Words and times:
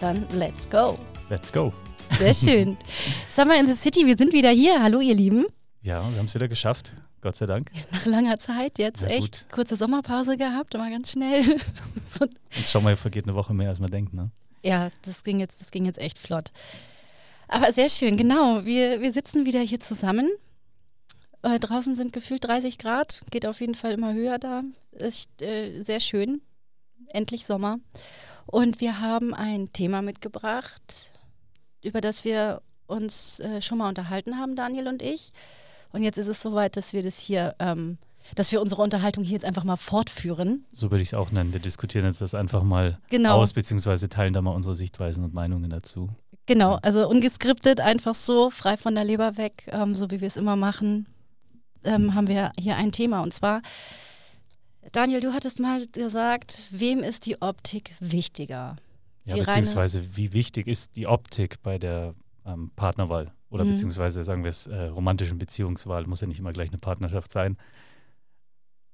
Dann 0.00 0.26
let's 0.30 0.68
go. 0.68 0.98
Let's 1.28 1.52
go. 1.52 1.72
Sehr 2.18 2.34
schön. 2.34 2.76
Summer 3.28 3.58
in 3.58 3.68
the 3.68 3.74
City, 3.74 4.06
wir 4.06 4.16
sind 4.16 4.32
wieder 4.32 4.50
hier. 4.50 4.82
Hallo 4.82 5.00
ihr 5.00 5.14
Lieben. 5.14 5.46
Ja, 5.82 6.08
wir 6.10 6.18
haben 6.18 6.26
es 6.26 6.34
wieder 6.34 6.48
geschafft. 6.48 6.94
Gott 7.20 7.36
sei 7.36 7.46
Dank. 7.46 7.70
Nach 7.92 8.06
langer 8.06 8.38
Zeit 8.38 8.78
jetzt 8.78 9.02
Ja, 9.02 9.08
echt 9.08 9.44
gut. 9.44 9.52
kurze 9.52 9.76
Sommerpause 9.76 10.36
gehabt, 10.38 10.74
aber 10.74 10.88
ganz 10.88 11.10
schnell. 11.12 11.42
so, 12.08 12.24
Und 12.24 12.66
schau 12.66 12.80
mal, 12.80 12.96
vergeht 12.96 13.24
eine 13.26 13.34
Woche 13.34 13.52
mehr, 13.52 13.68
als 13.68 13.78
man 13.80 13.90
denkt. 13.90 14.14
Ne? 14.14 14.30
ja, 14.62 14.90
das 15.02 15.22
ging, 15.22 15.38
jetzt, 15.40 15.60
das 15.60 15.70
ging 15.70 15.84
jetzt 15.84 15.98
echt 15.98 16.18
flott. 16.18 16.50
Aber 17.48 17.72
sehr 17.72 17.88
schön, 17.88 18.16
genau. 18.16 18.64
Wir, 18.64 19.00
wir 19.00 19.12
sitzen 19.12 19.44
wieder 19.44 19.60
hier 19.60 19.80
zusammen. 19.80 20.30
Äh, 21.42 21.58
draußen 21.58 21.94
sind 21.94 22.12
gefühlt 22.12 22.44
30 22.44 22.78
Grad, 22.78 23.20
geht 23.30 23.46
auf 23.46 23.60
jeden 23.60 23.74
Fall 23.74 23.92
immer 23.92 24.12
höher 24.14 24.38
da. 24.38 24.62
Ist 24.92 25.42
äh, 25.42 25.82
sehr 25.82 26.00
schön. 26.00 26.40
Endlich 27.08 27.44
Sommer. 27.44 27.78
Und 28.46 28.80
wir 28.80 29.00
haben 29.00 29.34
ein 29.34 29.72
Thema 29.72 30.02
mitgebracht, 30.02 31.12
über 31.82 32.00
das 32.00 32.24
wir 32.24 32.62
uns 32.86 33.40
äh, 33.40 33.62
schon 33.62 33.78
mal 33.78 33.88
unterhalten 33.88 34.38
haben, 34.38 34.56
Daniel 34.56 34.88
und 34.88 35.02
ich. 35.02 35.32
Und 35.92 36.02
jetzt 36.02 36.18
ist 36.18 36.26
es 36.28 36.40
soweit, 36.42 36.76
dass 36.76 36.92
wir 36.92 37.02
das 37.02 37.18
hier, 37.18 37.54
ähm, 37.58 37.98
dass 38.34 38.52
wir 38.52 38.60
unsere 38.60 38.82
Unterhaltung 38.82 39.24
hier 39.24 39.34
jetzt 39.34 39.44
einfach 39.44 39.64
mal 39.64 39.76
fortführen. 39.76 40.64
So 40.74 40.90
würde 40.90 41.02
ich 41.02 41.08
es 41.08 41.14
auch 41.14 41.30
nennen. 41.32 41.52
Wir 41.52 41.60
diskutieren 41.60 42.04
jetzt 42.04 42.20
das 42.20 42.34
einfach 42.34 42.62
mal 42.62 42.98
Genau. 43.10 43.36
aus, 43.36 43.52
beziehungsweise 43.52 44.08
teilen 44.08 44.32
da 44.32 44.42
mal 44.42 44.52
unsere 44.54 44.74
Sichtweisen 44.74 45.24
und 45.24 45.34
Meinungen 45.34 45.70
dazu. 45.70 46.10
Genau, 46.46 46.78
also 46.82 47.08
ungeskriptet, 47.08 47.80
einfach 47.80 48.14
so, 48.14 48.50
frei 48.50 48.76
von 48.76 48.94
der 48.94 49.04
Leber 49.04 49.36
weg, 49.36 49.68
ähm, 49.70 49.94
so 49.94 50.10
wie 50.10 50.20
wir 50.20 50.26
es 50.26 50.36
immer 50.36 50.56
machen, 50.56 51.06
ähm, 51.84 52.14
haben 52.14 52.26
wir 52.26 52.50
hier 52.58 52.76
ein 52.76 52.90
Thema. 52.92 53.22
Und 53.22 53.32
zwar, 53.32 53.62
Daniel, 54.92 55.20
du 55.20 55.32
hattest 55.32 55.60
mal 55.60 55.86
gesagt, 55.88 56.62
wem 56.70 57.02
ist 57.02 57.26
die 57.26 57.40
Optik 57.42 57.94
wichtiger? 58.00 58.76
Ja, 59.24 59.34
Die 59.34 59.40
reine- 59.40 59.46
beziehungsweise 59.60 60.16
wie 60.16 60.32
wichtig 60.32 60.66
ist 60.66 60.96
die 60.96 61.06
Optik 61.06 61.62
bei 61.62 61.78
der 61.78 62.14
ähm, 62.46 62.70
Partnerwahl 62.74 63.32
oder 63.50 63.64
Mhm. 63.64 63.70
beziehungsweise 63.70 64.24
sagen 64.24 64.42
wir 64.42 64.48
es 64.48 64.66
äh, 64.66 64.84
romantischen 64.86 65.38
Beziehungswahl, 65.38 66.06
muss 66.06 66.22
ja 66.22 66.26
nicht 66.26 66.38
immer 66.38 66.52
gleich 66.52 66.70
eine 66.70 66.78
Partnerschaft 66.78 67.30
sein. 67.30 67.56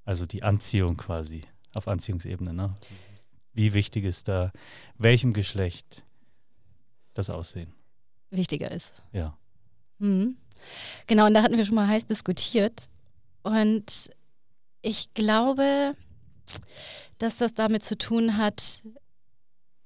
Also 0.04 0.26
die 0.26 0.42
Anziehung 0.42 0.96
quasi 0.96 1.40
auf 1.74 1.88
Anziehungsebene. 1.88 2.52
Ne? 2.52 2.74
Wie 3.52 3.72
wichtig 3.72 4.04
ist 4.04 4.28
da 4.28 4.52
welchem 4.98 5.32
Geschlecht 5.32 6.04
das 7.14 7.30
Aussehen? 7.30 7.72
Wichtiger 8.30 8.70
ist. 8.70 9.02
Ja. 9.12 9.36
Mhm. 9.98 10.36
Genau, 11.06 11.26
und 11.26 11.34
da 11.34 11.42
hatten 11.42 11.56
wir 11.56 11.64
schon 11.64 11.74
mal 11.76 11.86
heiß 11.86 12.06
diskutiert. 12.06 12.88
Und 13.42 14.10
ich 14.86 15.12
glaube, 15.14 15.96
dass 17.18 17.38
das 17.38 17.54
damit 17.54 17.82
zu 17.82 17.98
tun 17.98 18.36
hat, 18.36 18.82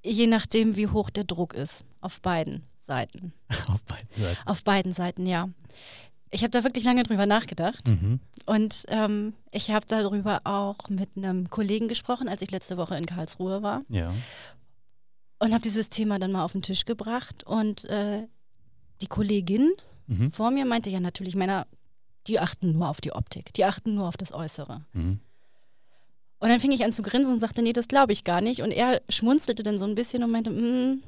je 0.03 0.27
nachdem, 0.27 0.75
wie 0.75 0.87
hoch 0.87 1.09
der 1.09 1.23
Druck 1.23 1.53
ist, 1.55 1.83
auf 2.01 2.21
beiden 2.21 2.63
Seiten. 2.85 3.33
auf 3.67 3.81
beiden 3.83 4.09
Seiten. 4.15 4.47
Auf 4.47 4.63
beiden 4.63 4.93
Seiten, 4.93 5.25
ja. 5.25 5.49
Ich 6.29 6.43
habe 6.43 6.51
da 6.51 6.63
wirklich 6.63 6.83
lange 6.83 7.03
drüber 7.03 7.25
nachgedacht 7.25 7.87
Mhm. 7.87 8.19
und 8.45 8.85
ähm, 8.89 9.33
ich 9.51 9.71
habe 9.71 9.85
darüber 9.87 10.41
auch 10.45 10.87
mit 10.89 11.17
einem 11.17 11.49
Kollegen 11.49 11.87
gesprochen, 11.87 12.29
als 12.29 12.41
ich 12.41 12.51
letzte 12.51 12.77
Woche 12.77 12.95
in 12.97 13.05
Karlsruhe 13.05 13.61
war 13.63 13.81
Ja. 13.89 14.13
und 15.39 15.51
habe 15.51 15.61
dieses 15.63 15.89
Thema 15.89 16.19
dann 16.19 16.31
mal 16.31 16.45
auf 16.45 16.51
den 16.53 16.61
Tisch 16.61 16.85
gebracht 16.85 17.43
und 17.45 17.85
äh, 17.85 18.27
die 19.01 19.07
Kollegin 19.07 19.71
Mhm. 20.07 20.31
vor 20.31 20.51
mir 20.51 20.65
meinte, 20.65 20.89
ja 20.89 20.99
natürlich 20.99 21.35
Männer, 21.35 21.67
die 22.27 22.39
achten 22.39 22.71
nur 22.73 22.89
auf 22.89 23.01
die 23.01 23.13
Optik, 23.13 23.53
die 23.53 23.65
achten 23.65 23.95
nur 23.95 24.07
auf 24.07 24.17
das 24.17 24.31
Äußere. 24.33 24.85
Mhm. 24.93 25.19
Und 26.39 26.49
dann 26.49 26.59
fing 26.59 26.71
ich 26.71 26.83
an 26.83 26.91
zu 26.91 27.03
grinsen 27.03 27.31
und 27.31 27.39
sagte, 27.39 27.61
nee, 27.61 27.73
das 27.73 27.87
glaube 27.87 28.13
ich 28.13 28.23
gar 28.23 28.41
nicht. 28.41 28.61
Und 28.61 28.71
er 28.71 29.01
schmunzelte 29.09 29.61
dann 29.61 29.77
so 29.77 29.85
ein 29.85 29.93
bisschen 29.93 30.23
und 30.23 30.31
meinte, 30.31 30.49
"Mm, 30.49 31.03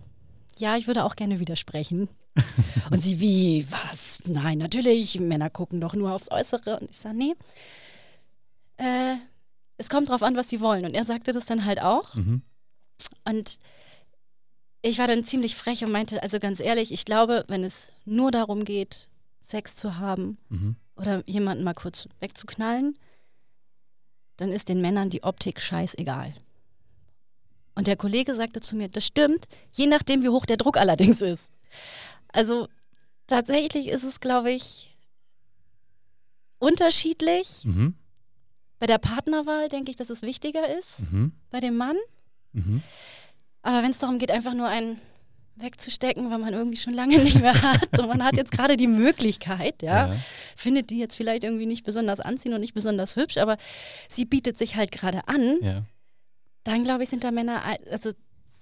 ja, 0.60 0.78
ich 0.78 0.86
würde 0.86 1.04
auch 1.04 1.16
gerne 1.16 1.40
widersprechen. 1.40 2.08
und 2.92 3.02
sie, 3.02 3.20
wie, 3.20 3.66
was? 3.72 4.22
Nein, 4.26 4.60
natürlich, 4.60 5.20
Männer 5.20 5.50
gucken 5.50 5.82
doch 5.82 5.96
nur 5.96 6.12
aufs 6.12 6.30
Äußere. 6.32 6.80
Und 6.80 6.92
ich 6.92 6.98
sage, 6.98 7.18
nee, 7.18 7.34
äh, 8.78 9.16
es 9.78 9.90
kommt 9.90 10.10
drauf 10.10 10.22
an, 10.22 10.36
was 10.36 10.50
sie 10.50 10.62
wollen. 10.62 10.86
Und 10.86 10.94
er 10.94 11.04
sagte 11.04 11.32
das 11.32 11.46
dann 11.46 11.66
halt 11.66 11.82
auch. 11.82 12.14
Mhm. 12.16 12.44
Und 13.28 13.58
ich 14.84 15.00
war 15.00 15.08
dann 15.08 15.24
ziemlich 15.24 15.56
frech 15.56 15.84
und 15.84 15.92
meinte, 15.92 16.22
also 16.22 16.40
ganz 16.40 16.60
ehrlich, 16.60 16.92
ich 16.92 17.06
glaube, 17.06 17.46
wenn 17.48 17.64
es 17.64 17.92
nur 18.06 18.32
darum 18.32 18.66
geht, 18.66 19.10
Sex 19.42 19.76
zu 19.76 19.98
haben 19.98 20.38
Mhm. 20.50 20.76
Oder 20.96 21.24
jemanden 21.28 21.64
mal 21.64 21.74
kurz 21.74 22.08
wegzuknallen, 22.20 22.98
dann 24.38 24.52
ist 24.52 24.70
den 24.70 24.82
Männern 24.82 25.10
die 25.10 25.24
Optik 25.24 25.62
scheißegal. 25.62 26.34
Und 27.76 27.88
der 27.88 27.98
Kollege 27.98 28.36
sagte 28.36 28.62
zu 28.62 28.76
mir, 28.76 28.88
das 28.90 29.06
stimmt, 29.06 29.48
je 29.74 29.88
nachdem, 29.88 30.22
wie 30.24 30.30
hoch 30.30 30.46
der 30.46 30.58
Druck 30.58 30.78
allerdings 30.78 31.22
ist. 31.22 31.52
Also 32.32 32.68
tatsächlich 33.28 33.88
ist 33.88 34.04
es, 34.04 34.20
glaube 34.20 34.52
ich, 34.52 34.96
unterschiedlich. 36.60 37.66
Mhm. 37.66 37.96
Bei 38.80 38.88
der 38.88 38.98
Partnerwahl 38.98 39.70
denke 39.70 39.92
ich, 39.92 39.98
dass 39.98 40.10
es 40.10 40.22
wichtiger 40.22 40.78
ist, 40.78 41.00
Mhm. 41.12 41.32
bei 41.50 41.60
dem 41.60 41.78
Mann. 41.78 41.98
Mhm. 42.52 42.84
Aber 43.62 43.82
wenn 43.84 43.92
es 43.92 44.00
darum 44.00 44.20
geht, 44.20 44.32
einfach 44.32 44.54
nur 44.54 44.68
einen 44.68 45.00
wegzustecken, 45.56 46.30
weil 46.32 46.40
man 46.40 46.54
irgendwie 46.54 46.78
schon 46.78 46.94
lange 46.94 47.18
nicht 47.20 47.40
mehr 47.40 47.60
hat 47.62 48.00
und 48.00 48.08
man 48.08 48.24
hat 48.24 48.38
jetzt 48.38 48.52
gerade 48.52 48.76
die 48.78 48.88
Möglichkeit, 48.88 49.82
ja, 49.84 50.14
Ja. 50.14 50.20
findet 50.56 50.90
die 50.90 50.98
jetzt 51.00 51.16
vielleicht 51.16 51.44
irgendwie 51.44 51.66
nicht 51.68 51.84
besonders 51.86 52.20
anziehend 52.20 52.56
und 52.56 52.62
nicht 52.62 52.74
besonders 52.74 53.16
hübsch, 53.16 53.38
aber 53.38 53.58
sie 54.10 54.26
bietet 54.26 54.58
sich 54.58 54.76
halt 54.76 54.92
gerade 54.92 55.28
an, 55.28 55.58
Ja. 55.62 55.84
dann 56.64 56.84
glaube 56.84 57.04
ich, 57.04 57.10
sind 57.10 57.24
da 57.24 57.32
Männer 57.32 57.62
also 57.92 58.12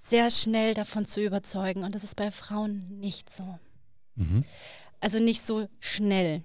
sehr 0.02 0.30
schnell 0.30 0.74
davon 0.74 1.04
zu 1.04 1.22
überzeugen 1.24 1.82
und 1.84 1.94
das 1.94 2.04
ist 2.04 2.16
bei 2.16 2.30
Frauen 2.30 2.86
nicht 3.00 3.32
so. 3.32 3.58
Mhm. 4.16 4.44
Also 5.00 5.18
nicht 5.18 5.46
so 5.46 5.68
schnell. 5.80 6.42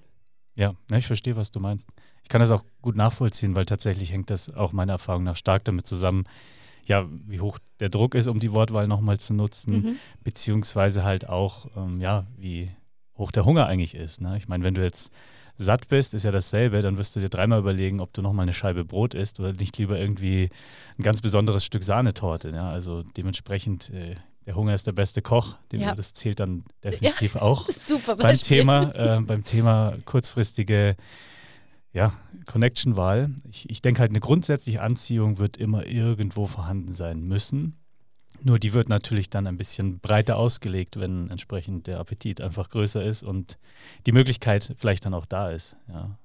Ja, 0.56 0.74
ich 0.92 1.06
verstehe, 1.08 1.36
was 1.36 1.52
du 1.52 1.60
meinst. 1.60 1.88
Ich 2.24 2.30
kann 2.30 2.42
das 2.42 2.52
auch 2.52 2.64
gut 2.82 2.96
nachvollziehen, 2.96 3.56
weil 3.56 3.66
tatsächlich 3.66 4.12
hängt 4.12 4.30
das 4.30 4.50
auch 4.54 4.72
meiner 4.74 4.94
Erfahrung 4.94 5.24
nach 5.24 5.36
stark 5.36 5.64
damit 5.66 5.86
zusammen, 5.88 6.24
ja, 6.88 7.06
wie 7.28 7.40
hoch 7.42 7.60
der 7.80 7.90
Druck 7.90 8.16
ist, 8.16 8.28
um 8.28 8.40
die 8.40 8.52
Wortwahl 8.54 8.88
nochmal 8.88 9.20
zu 9.20 9.34
nutzen, 9.34 9.74
Mhm. 9.84 9.96
beziehungsweise 10.24 11.04
halt 11.04 11.28
auch, 11.30 11.68
ähm, 11.76 12.00
ja, 12.00 12.26
wie 12.38 12.72
hoch 13.18 13.32
der 13.32 13.46
Hunger 13.46 13.66
eigentlich 13.68 13.96
ist. 13.96 14.22
Ne? 14.22 14.38
Ich 14.38 14.48
meine, 14.48 14.64
wenn 14.64 14.74
du 14.74 14.84
jetzt 14.84 15.12
satt 15.58 15.88
bist, 15.88 16.14
ist 16.14 16.24
ja 16.24 16.32
dasselbe, 16.32 16.82
dann 16.84 16.98
wirst 16.98 17.16
du 17.16 17.20
dir 17.20 17.30
dreimal 17.30 17.60
überlegen, 17.60 18.00
ob 18.00 18.14
du 18.14 18.22
nochmal 18.22 18.44
eine 18.44 18.54
Scheibe 18.54 18.86
Brot 18.86 19.14
isst 19.16 19.40
oder 19.40 19.54
nicht 19.54 19.78
lieber 19.80 19.98
irgendwie 20.00 20.50
ein 21.00 21.04
ganz 21.04 21.20
besonderes 21.22 21.66
Stück 21.66 21.84
Sahnetorte. 21.84 22.50
Ja? 22.52 22.70
Also 22.70 23.04
dementsprechend, 23.18 23.90
äh, 23.90 24.16
der 24.46 24.56
Hunger 24.56 24.74
ist 24.76 24.86
der 24.88 24.92
beste 24.94 25.22
Koch, 25.22 25.56
dem, 25.72 25.82
Ja. 25.82 25.96
das 25.96 26.14
zählt 26.14 26.40
dann 26.40 26.64
definitiv 26.84 27.36
auch 27.38 27.68
Super 27.70 28.16
beim. 28.16 28.36
Thema, 28.38 28.84
äh, 28.96 29.20
beim 29.22 29.44
Thema 29.44 29.96
kurzfristige 30.06 30.96
ja, 31.98 32.14
Connection-Wahl. 32.46 33.34
Ich, 33.50 33.68
ich 33.72 33.82
denke 33.82 34.02
halt, 34.02 34.12
eine 34.12 34.20
grundsätzliche 34.20 34.84
Anziehung 34.84 35.40
wird 35.40 35.58
immer 35.58 35.88
irgendwo 35.88 36.46
vorhanden 36.46 36.94
sein 36.94 37.22
müssen. 37.24 37.76
Nur 38.44 38.60
die 38.60 38.74
wird 38.74 38.88
natürlich 38.88 39.32
dann 39.32 39.48
ein 39.48 39.58
bisschen 39.58 40.00
breiter 40.00 40.38
ausgelegt, 40.38 41.00
wenn 41.00 41.32
entsprechend 41.32 41.88
der 41.88 42.00
Appetit 42.00 42.40
einfach 42.40 42.70
größer 42.70 43.04
ist 43.04 43.24
und 43.24 43.58
die 44.06 44.12
Möglichkeit 44.12 44.76
vielleicht 44.78 45.06
dann 45.06 45.16
auch 45.16 45.26
da 45.26 45.50
ist. 45.50 45.76
Ja. 45.88 46.20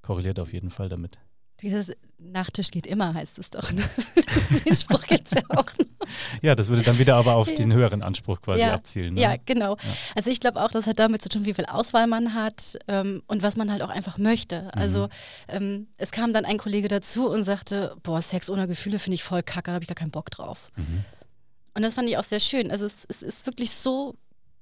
Korreliert 0.00 0.40
auf 0.40 0.54
jeden 0.54 0.70
Fall 0.70 0.88
damit. 0.88 1.18
Dieses 1.62 1.92
Nachtisch 2.18 2.70
geht 2.70 2.86
immer, 2.86 3.12
heißt 3.14 3.38
es 3.38 3.50
doch. 3.50 3.70
Ne? 3.72 3.82
Den 4.66 4.74
Spruch 4.74 5.06
gibt 5.06 5.26
es 5.26 5.32
ja 5.32 5.42
auch 5.50 5.66
noch. 5.66 6.08
Ja, 6.42 6.54
das 6.54 6.68
würde 6.68 6.82
dann 6.82 6.98
wieder 6.98 7.16
aber 7.16 7.36
auf 7.36 7.48
Ja. 7.48 7.54
den 7.54 7.72
höheren 7.72 8.02
Anspruch 8.02 8.40
quasi 8.40 8.60
Ja. 8.62 8.74
abzielen. 8.74 9.14
Ne? 9.14 9.20
Ja, 9.20 9.34
genau. 9.44 9.76
Ja. 9.76 9.82
Also 10.14 10.30
ich 10.30 10.40
glaube 10.40 10.62
auch, 10.62 10.70
das 10.70 10.86
hat 10.86 10.98
damit 10.98 11.22
zu 11.22 11.28
tun, 11.28 11.44
wie 11.44 11.54
viel 11.54 11.66
Auswahl 11.66 12.06
man 12.06 12.34
hat 12.34 12.78
ähm, 12.88 13.22
und 13.26 13.42
was 13.42 13.56
man 13.56 13.70
halt 13.70 13.82
auch 13.82 13.88
einfach 13.90 14.16
möchte. 14.18 14.72
Also 14.74 15.08
ähm, 15.48 15.86
es 15.98 16.12
kam 16.12 16.32
dann 16.32 16.44
ein 16.44 16.56
Kollege 16.58 16.88
dazu 16.88 17.28
und 17.28 17.44
sagte, 17.44 17.94
boah, 18.02 18.20
Sex 18.22 18.48
ohne 18.50 18.66
Gefühle 18.66 18.98
finde 18.98 19.14
ich 19.14 19.22
voll 19.22 19.42
kacke, 19.42 19.66
da 19.70 19.74
habe 19.74 19.84
ich 19.84 19.88
gar 19.88 19.94
keinen 19.94 20.10
Bock 20.10 20.30
drauf. 20.30 20.70
Mhm. 20.76 21.04
Und 21.74 21.82
das 21.82 21.94
fand 21.94 22.08
ich 22.08 22.16
auch 22.16 22.24
sehr 22.24 22.40
schön. 22.40 22.70
Also 22.70 22.86
es, 22.86 23.04
es 23.08 23.22
ist 23.22 23.46
wirklich 23.46 23.70
so 23.72 24.14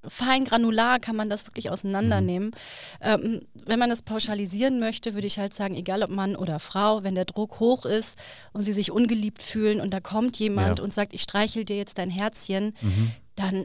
fein 0.07 0.45
granular 0.45 0.99
kann 0.99 1.17
man 1.17 1.31
das 1.31 1.47
wirklich 1.47 1.71
auseinandernehmen. 1.71 2.49
Mhm. 2.49 2.55
Ähm, 3.01 3.41
wenn 3.55 3.79
man 3.79 3.91
das 3.91 4.03
pauschalisieren 4.03 4.81
möchte, 4.81 5.15
würde 5.15 5.27
ich 5.27 5.39
halt 5.39 5.55
sagen, 5.55 5.75
egal 5.75 6.03
ob 6.03 6.11
Mann 6.11 6.37
oder 6.37 6.59
Frau, 6.59 7.03
wenn 7.05 7.15
der 7.15 7.25
Druck 7.25 7.61
hoch 7.61 7.85
ist 7.85 8.19
und 8.53 8.63
sie 8.63 8.73
sich 8.73 8.91
ungeliebt 8.91 9.43
fühlen 9.43 9.81
und 9.81 9.93
da 9.93 10.01
kommt 10.01 10.39
jemand 10.39 10.79
ja. 10.79 10.85
und 10.85 10.93
sagt, 10.93 11.15
ich 11.15 11.23
streichel 11.23 11.65
dir 11.65 11.77
jetzt 11.77 11.99
dein 11.99 12.11
Herzchen, 12.11 12.75
mhm. 12.81 13.13
dann 13.37 13.65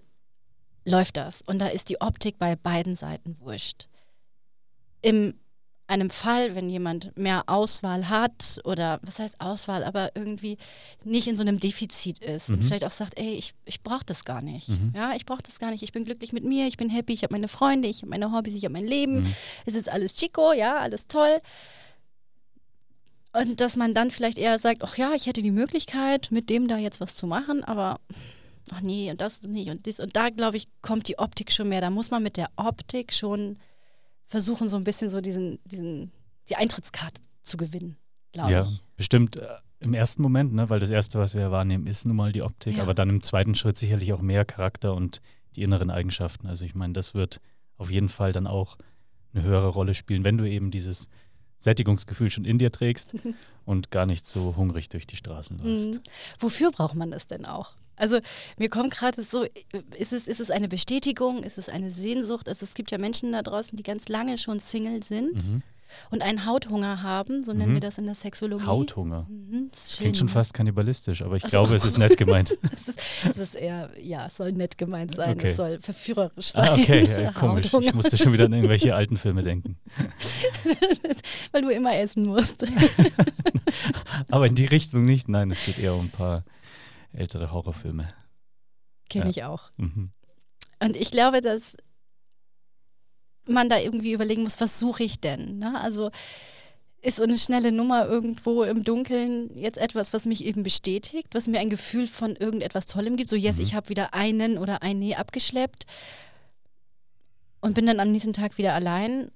läuft 0.86 1.18
das. 1.18 1.42
Und 1.42 1.60
da 1.60 1.68
ist 1.68 1.89
die 1.89 2.01
Optik 2.01 2.38
bei 2.38 2.56
beiden 2.56 2.95
Seiten 2.95 3.38
wurscht. 3.39 3.88
Im 5.01 5.36
einem 5.88 6.10
Fall, 6.10 6.54
wenn 6.54 6.69
jemand 6.69 7.18
mehr 7.18 7.44
Auswahl 7.48 8.10
hat 8.10 8.60
oder 8.66 9.00
was 9.04 9.19
heißt 9.19 9.39
Auswahl, 9.39 9.86
aber 9.86 10.12
irgendwie 10.16 10.57
nicht 11.06 11.28
in 11.28 11.38
so 11.38 11.42
einem 11.42 11.60
Defizit 11.60 12.19
ist 12.19 12.50
mhm. 12.50 12.56
und 12.56 12.63
vielleicht 12.63 12.84
auch 12.84 12.92
sagt, 12.92 13.18
ey, 13.18 13.34
ich, 13.34 13.54
ich 13.66 13.81
brauche 13.81 14.06
das 14.06 14.25
gar 14.25 14.42
nicht. 14.42 14.68
Mhm. 14.68 14.92
Ja, 14.95 15.13
ich 15.16 15.25
brauche 15.25 15.42
das 15.42 15.60
gar 15.60 15.72
nicht. 15.72 15.84
Ich 15.84 15.94
bin 15.94 16.04
glücklich 16.04 16.34
mit 16.34 16.44
mir, 16.44 16.68
ich 16.68 16.75
bin 16.75 16.89
happy, 16.89 17.13
ich 17.13 17.24
habe 17.24 17.34
meine 17.34 17.48
Freunde, 17.48 17.88
ich 17.88 18.01
habe 18.01 18.10
meine 18.10 18.34
Hobbys, 18.34 18.56
ich 18.56 18.66
habe 18.66 18.74
mein 18.74 18.86
Leben. 18.86 19.22
Mhm. 19.22 19.36
Es 19.66 19.75
ist 19.75 19.89
alles 19.89 20.16
chico, 20.16 20.51
ja, 20.51 20.75
alles 20.78 21.07
toll. 21.07 21.39
Und 23.31 23.62
dass 23.62 23.78
man 23.78 23.94
dann 23.94 24.12
vielleicht 24.12 24.38
eher 24.38 24.60
sagt, 24.60 24.84
ach 24.84 24.98
ja, 24.98 25.13
ich 25.13 25.25
hätte 25.25 25.42
die 25.42 25.51
Möglichkeit, 25.51 26.30
mit 26.31 26.50
dem 26.50 26.68
da 26.68 26.78
jetzt 26.78 27.00
was 27.00 27.16
zu 27.16 27.28
machen, 27.28 27.63
aber 27.63 28.00
ach 28.72 28.81
nee, 28.81 29.10
und 29.12 29.22
das 29.22 29.44
nicht 29.44 29.69
und 29.69 29.88
das. 29.88 30.00
Und 30.00 30.16
da, 30.18 30.31
glaube 30.31 30.57
ich, 30.57 30.68
kommt 30.81 31.07
die 31.07 31.19
Optik 31.19 31.51
schon 31.51 31.69
mehr. 31.69 31.80
Da 31.80 31.89
muss 31.92 32.12
man 32.12 32.24
mit 32.24 32.36
der 32.36 32.50
Optik 32.57 33.13
schon 33.13 33.57
versuchen, 34.27 34.68
so 34.68 34.77
ein 34.77 34.83
bisschen 34.83 35.09
so 35.09 35.21
diesen, 35.21 35.59
diesen, 35.65 36.12
die 36.50 36.56
Eintrittskarte 36.56 37.21
zu 37.44 37.57
gewinnen, 37.57 37.97
glaube 38.31 38.51
ja, 38.51 38.63
ich. 38.63 38.71
Ja, 38.71 38.83
bestimmt 38.95 39.38
äh, 39.38 39.47
im 39.79 39.94
ersten 39.94 40.21
Moment, 40.21 40.53
ne? 40.53 40.69
weil 40.69 40.79
das 40.79 40.91
Erste, 40.91 41.19
was 41.19 41.33
wir 41.33 41.51
wahrnehmen, 41.51 41.88
ist 41.88 42.06
nun 42.06 42.15
mal 42.15 42.31
die 42.31 42.41
Optik, 42.41 42.77
ja. 42.77 42.83
aber 42.83 42.94
dann 42.94 43.09
im 43.09 43.21
zweiten 43.21 43.56
Schritt 43.56 43.77
sicherlich 43.77 44.13
auch 44.13 44.21
mehr 44.21 44.45
Charakter 44.45 44.94
und 44.94 45.21
die 45.56 45.63
inneren 45.63 45.89
Eigenschaften. 45.89 46.47
Also 46.47 46.65
ich 46.65 46.75
meine, 46.75 46.94
das 46.94 47.13
wird 47.13 47.41
auf 47.77 47.89
jeden 47.89 48.09
Fall 48.09 48.33
dann 48.33 48.47
auch 48.47 48.77
eine 49.33 49.44
höhere 49.44 49.68
Rolle 49.68 49.94
spielen, 49.94 50.24
wenn 50.24 50.38
du 50.38 50.45
eben 50.45 50.71
dieses 50.71 51.09
Sättigungsgefühl 51.59 52.29
schon 52.29 52.45
in 52.45 52.57
dir 52.57 52.71
trägst 52.71 53.15
und 53.65 53.91
gar 53.91 54.06
nicht 54.06 54.27
so 54.27 54.56
hungrig 54.56 54.89
durch 54.89 55.07
die 55.07 55.15
Straßen 55.15 55.57
läufst. 55.59 55.94
Mhm. 55.94 56.01
Wofür 56.39 56.71
braucht 56.71 56.95
man 56.95 57.12
das 57.12 57.27
denn 57.27 57.45
auch? 57.45 57.75
Also 57.98 58.20
mir 58.58 58.70
kommt 58.70 58.92
gerade 58.92 59.24
so, 59.24 59.46
ist 59.98 60.14
es, 60.14 60.28
ist 60.28 60.40
es 60.40 60.52
eine 60.52 60.68
Bestätigung, 60.68 61.44
ist 61.44 61.58
es 61.58 61.68
eine 61.68 61.92
Sehnsucht? 61.92 62.48
Also 62.48 62.64
es 62.64 62.74
gibt 62.74 62.92
ja 62.92 62.98
Menschen 62.98 63.32
da 63.32 63.42
draußen, 63.42 63.76
die 63.76 63.84
ganz 63.84 64.08
lange 64.08 64.38
schon 64.38 64.60
Single 64.60 65.04
sind. 65.04 65.34
Mhm 65.34 65.64
und 66.10 66.22
einen 66.22 66.46
Hauthunger 66.46 67.02
haben, 67.04 67.44
so 67.44 67.54
nennen 67.54 67.72
mhm. 67.72 67.76
wir 67.76 67.82
das 67.82 67.98
in 67.98 68.06
der 68.06 68.16
Sexologie. 68.16 68.66
Hauthunger. 68.66 69.26
Mhm, 69.30 69.70
klingt 69.98 70.18
schon 70.18 70.30
fast 70.30 70.54
kannibalistisch, 70.54 71.22
aber 71.22 71.36
ich 71.36 71.44
also, 71.44 71.54
glaube, 71.54 71.76
es 71.76 71.86
ist 71.86 71.98
nett 71.98 72.18
gemeint. 72.18 72.58
es, 72.74 72.88
ist, 72.88 73.02
es 73.30 73.38
ist 73.38 73.56
eher, 73.56 73.90
ja, 74.02 74.28
es 74.28 74.38
soll 74.38 74.52
nett 74.52 74.78
gemeint 74.78 75.16
sein, 75.16 75.36
okay. 75.36 75.50
es 75.50 75.58
soll 75.58 75.80
verführerisch 75.80 76.52
ah, 76.56 76.66
sein. 76.66 76.70
Ah, 76.70 76.74
okay, 76.82 77.22
ja, 77.24 77.32
komisch. 77.32 77.74
Ich 77.74 77.94
musste 77.94 78.18
schon 78.18 78.34
wieder 78.34 78.46
an 78.46 78.54
irgendwelche 78.54 78.96
alten 78.96 79.18
Filme 79.18 79.44
denken. 79.44 79.78
Weil 81.52 81.62
du 81.62 81.70
immer 81.70 81.96
essen 81.98 82.26
musst. 82.26 82.66
aber 84.30 84.48
in 84.48 84.56
die 84.56 84.66
Richtung 84.66 85.04
nicht, 85.04 85.30
nein, 85.30 85.52
es 85.52 85.64
geht 85.66 85.80
eher 85.80 85.96
um 85.96 86.06
ein 86.06 86.10
paar 86.10 86.44
ältere 87.13 87.51
Horrorfilme. 87.51 88.07
Kenne 89.09 89.25
ja. 89.25 89.30
ich 89.30 89.44
auch. 89.44 89.71
Mhm. 89.77 90.12
Und 90.80 90.95
ich 90.95 91.12
glaube, 91.12 91.42
dass 91.42 91.75
man 93.45 93.69
da 93.69 93.80
irgendwie 93.80 94.12
überlegen 94.12 94.44
muss, 94.44 94.59
was 94.59 94.80
suche 94.80 95.04
ich 95.04 95.19
denn? 95.19 95.57
Ne? 95.57 95.80
Also 95.80 96.12
ist 97.01 97.18
so 97.18 97.24
eine 97.24 97.38
schnelle 97.38 97.71
Nummer 97.71 98.07
irgendwo 98.07 98.63
im 98.63 98.83
Dunkeln 98.83 99.56
jetzt 99.56 99.77
etwas, 99.77 100.13
was 100.13 100.25
mich 100.25 100.44
eben 100.44 100.63
bestätigt, 100.63 101.27
was 101.33 101.48
mir 101.48 101.59
ein 101.59 101.69
Gefühl 101.69 102.07
von 102.07 102.36
irgendetwas 102.36 102.86
Tollem 102.86 103.18
gibt. 103.18 103.30
So, 103.30 103.36
yes, 103.36 103.57
mhm. 103.57 103.63
ich 103.63 103.75
habe 103.75 103.89
wieder 103.89 104.13
einen 104.13 104.57
oder 104.57 104.81
eine 104.81 105.18
abgeschleppt 105.18 105.86
und 107.62 107.75
bin 107.75 107.86
dann 107.86 108.00
am 108.00 108.12
nächsten 108.12 108.33
Tag 108.33 108.57
wieder 108.57 108.74
allein. 108.74 109.31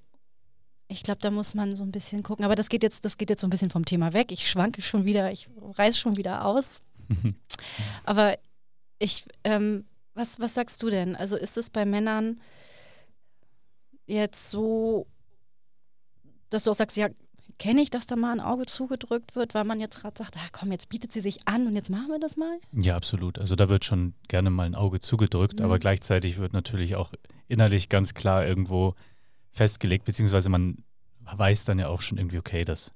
Ich 0.88 1.04
glaube, 1.04 1.20
da 1.22 1.32
muss 1.32 1.56
man 1.56 1.76
so 1.76 1.86
ein 1.86 1.92
bisschen 1.92 2.24
gucken. 2.24 2.44
Aber 2.44 2.56
das 2.56 2.68
geht 2.68 2.84
jetzt, 2.84 3.06
das 3.06 3.18
geht 3.18 3.30
jetzt 3.30 3.42
so 3.42 3.48
ein 3.48 3.52
bisschen 3.52 3.70
vom 3.70 3.86
Thema 3.86 4.14
weg. 4.14 4.32
Ich 4.32 4.50
schwanke 4.50 4.82
schon 4.82 5.06
wieder, 5.06 5.32
ich 5.32 5.48
reiß 5.78 5.98
schon 5.98 6.18
wieder 6.18 6.46
aus. 6.46 6.82
Aber 8.04 8.38
ich, 9.00 9.26
ähm, 9.44 9.86
was, 10.14 10.40
was 10.40 10.54
sagst 10.54 10.82
du 10.84 10.90
denn? 10.90 11.16
Also 11.16 11.36
ist 11.36 11.58
es 11.58 11.70
bei 11.70 11.86
Männern 11.86 12.40
jetzt 14.06 14.50
so, 14.50 15.08
dass 16.50 16.66
du 16.66 16.72
auch 16.72 16.76
sagst, 16.76 16.98
ja, 16.98 17.10
kenne 17.58 17.82
ich, 17.82 17.90
dass 17.92 18.08
da 18.08 18.16
mal 18.16 18.32
ein 18.32 18.40
Auge 18.40 18.66
zugedrückt 18.66 19.36
wird, 19.36 19.54
weil 19.54 19.64
man 19.66 19.80
jetzt 19.80 20.02
gerade 20.02 20.18
sagt, 20.18 20.36
ah, 20.38 20.50
komm, 20.52 20.72
jetzt 20.72 20.90
bietet 20.90 21.12
sie 21.12 21.22
sich 21.22 21.48
an 21.48 21.68
und 21.68 21.76
jetzt 21.76 21.90
machen 21.90 22.08
wir 22.08 22.20
das 22.20 22.36
mal? 22.36 22.60
Ja, 22.74 22.96
absolut. 22.96 23.38
Also 23.38 23.56
da 23.56 23.70
wird 23.70 23.86
schon 23.86 24.16
gerne 24.28 24.50
mal 24.50 24.66
ein 24.66 24.76
Auge 24.76 25.00
zugedrückt, 25.00 25.60
mhm. 25.60 25.66
aber 25.66 25.78
gleichzeitig 25.78 26.40
wird 26.40 26.54
natürlich 26.54 26.96
auch 26.96 27.14
innerlich 27.48 27.88
ganz 27.88 28.14
klar 28.14 28.46
irgendwo 28.48 28.96
festgelegt, 29.52 30.06
beziehungsweise 30.06 30.50
man 30.50 30.84
weiß 31.20 31.66
dann 31.66 31.78
ja 31.78 31.88
auch 31.88 32.02
schon 32.02 32.18
irgendwie, 32.18 32.40
okay, 32.40 32.66
das 32.66 32.94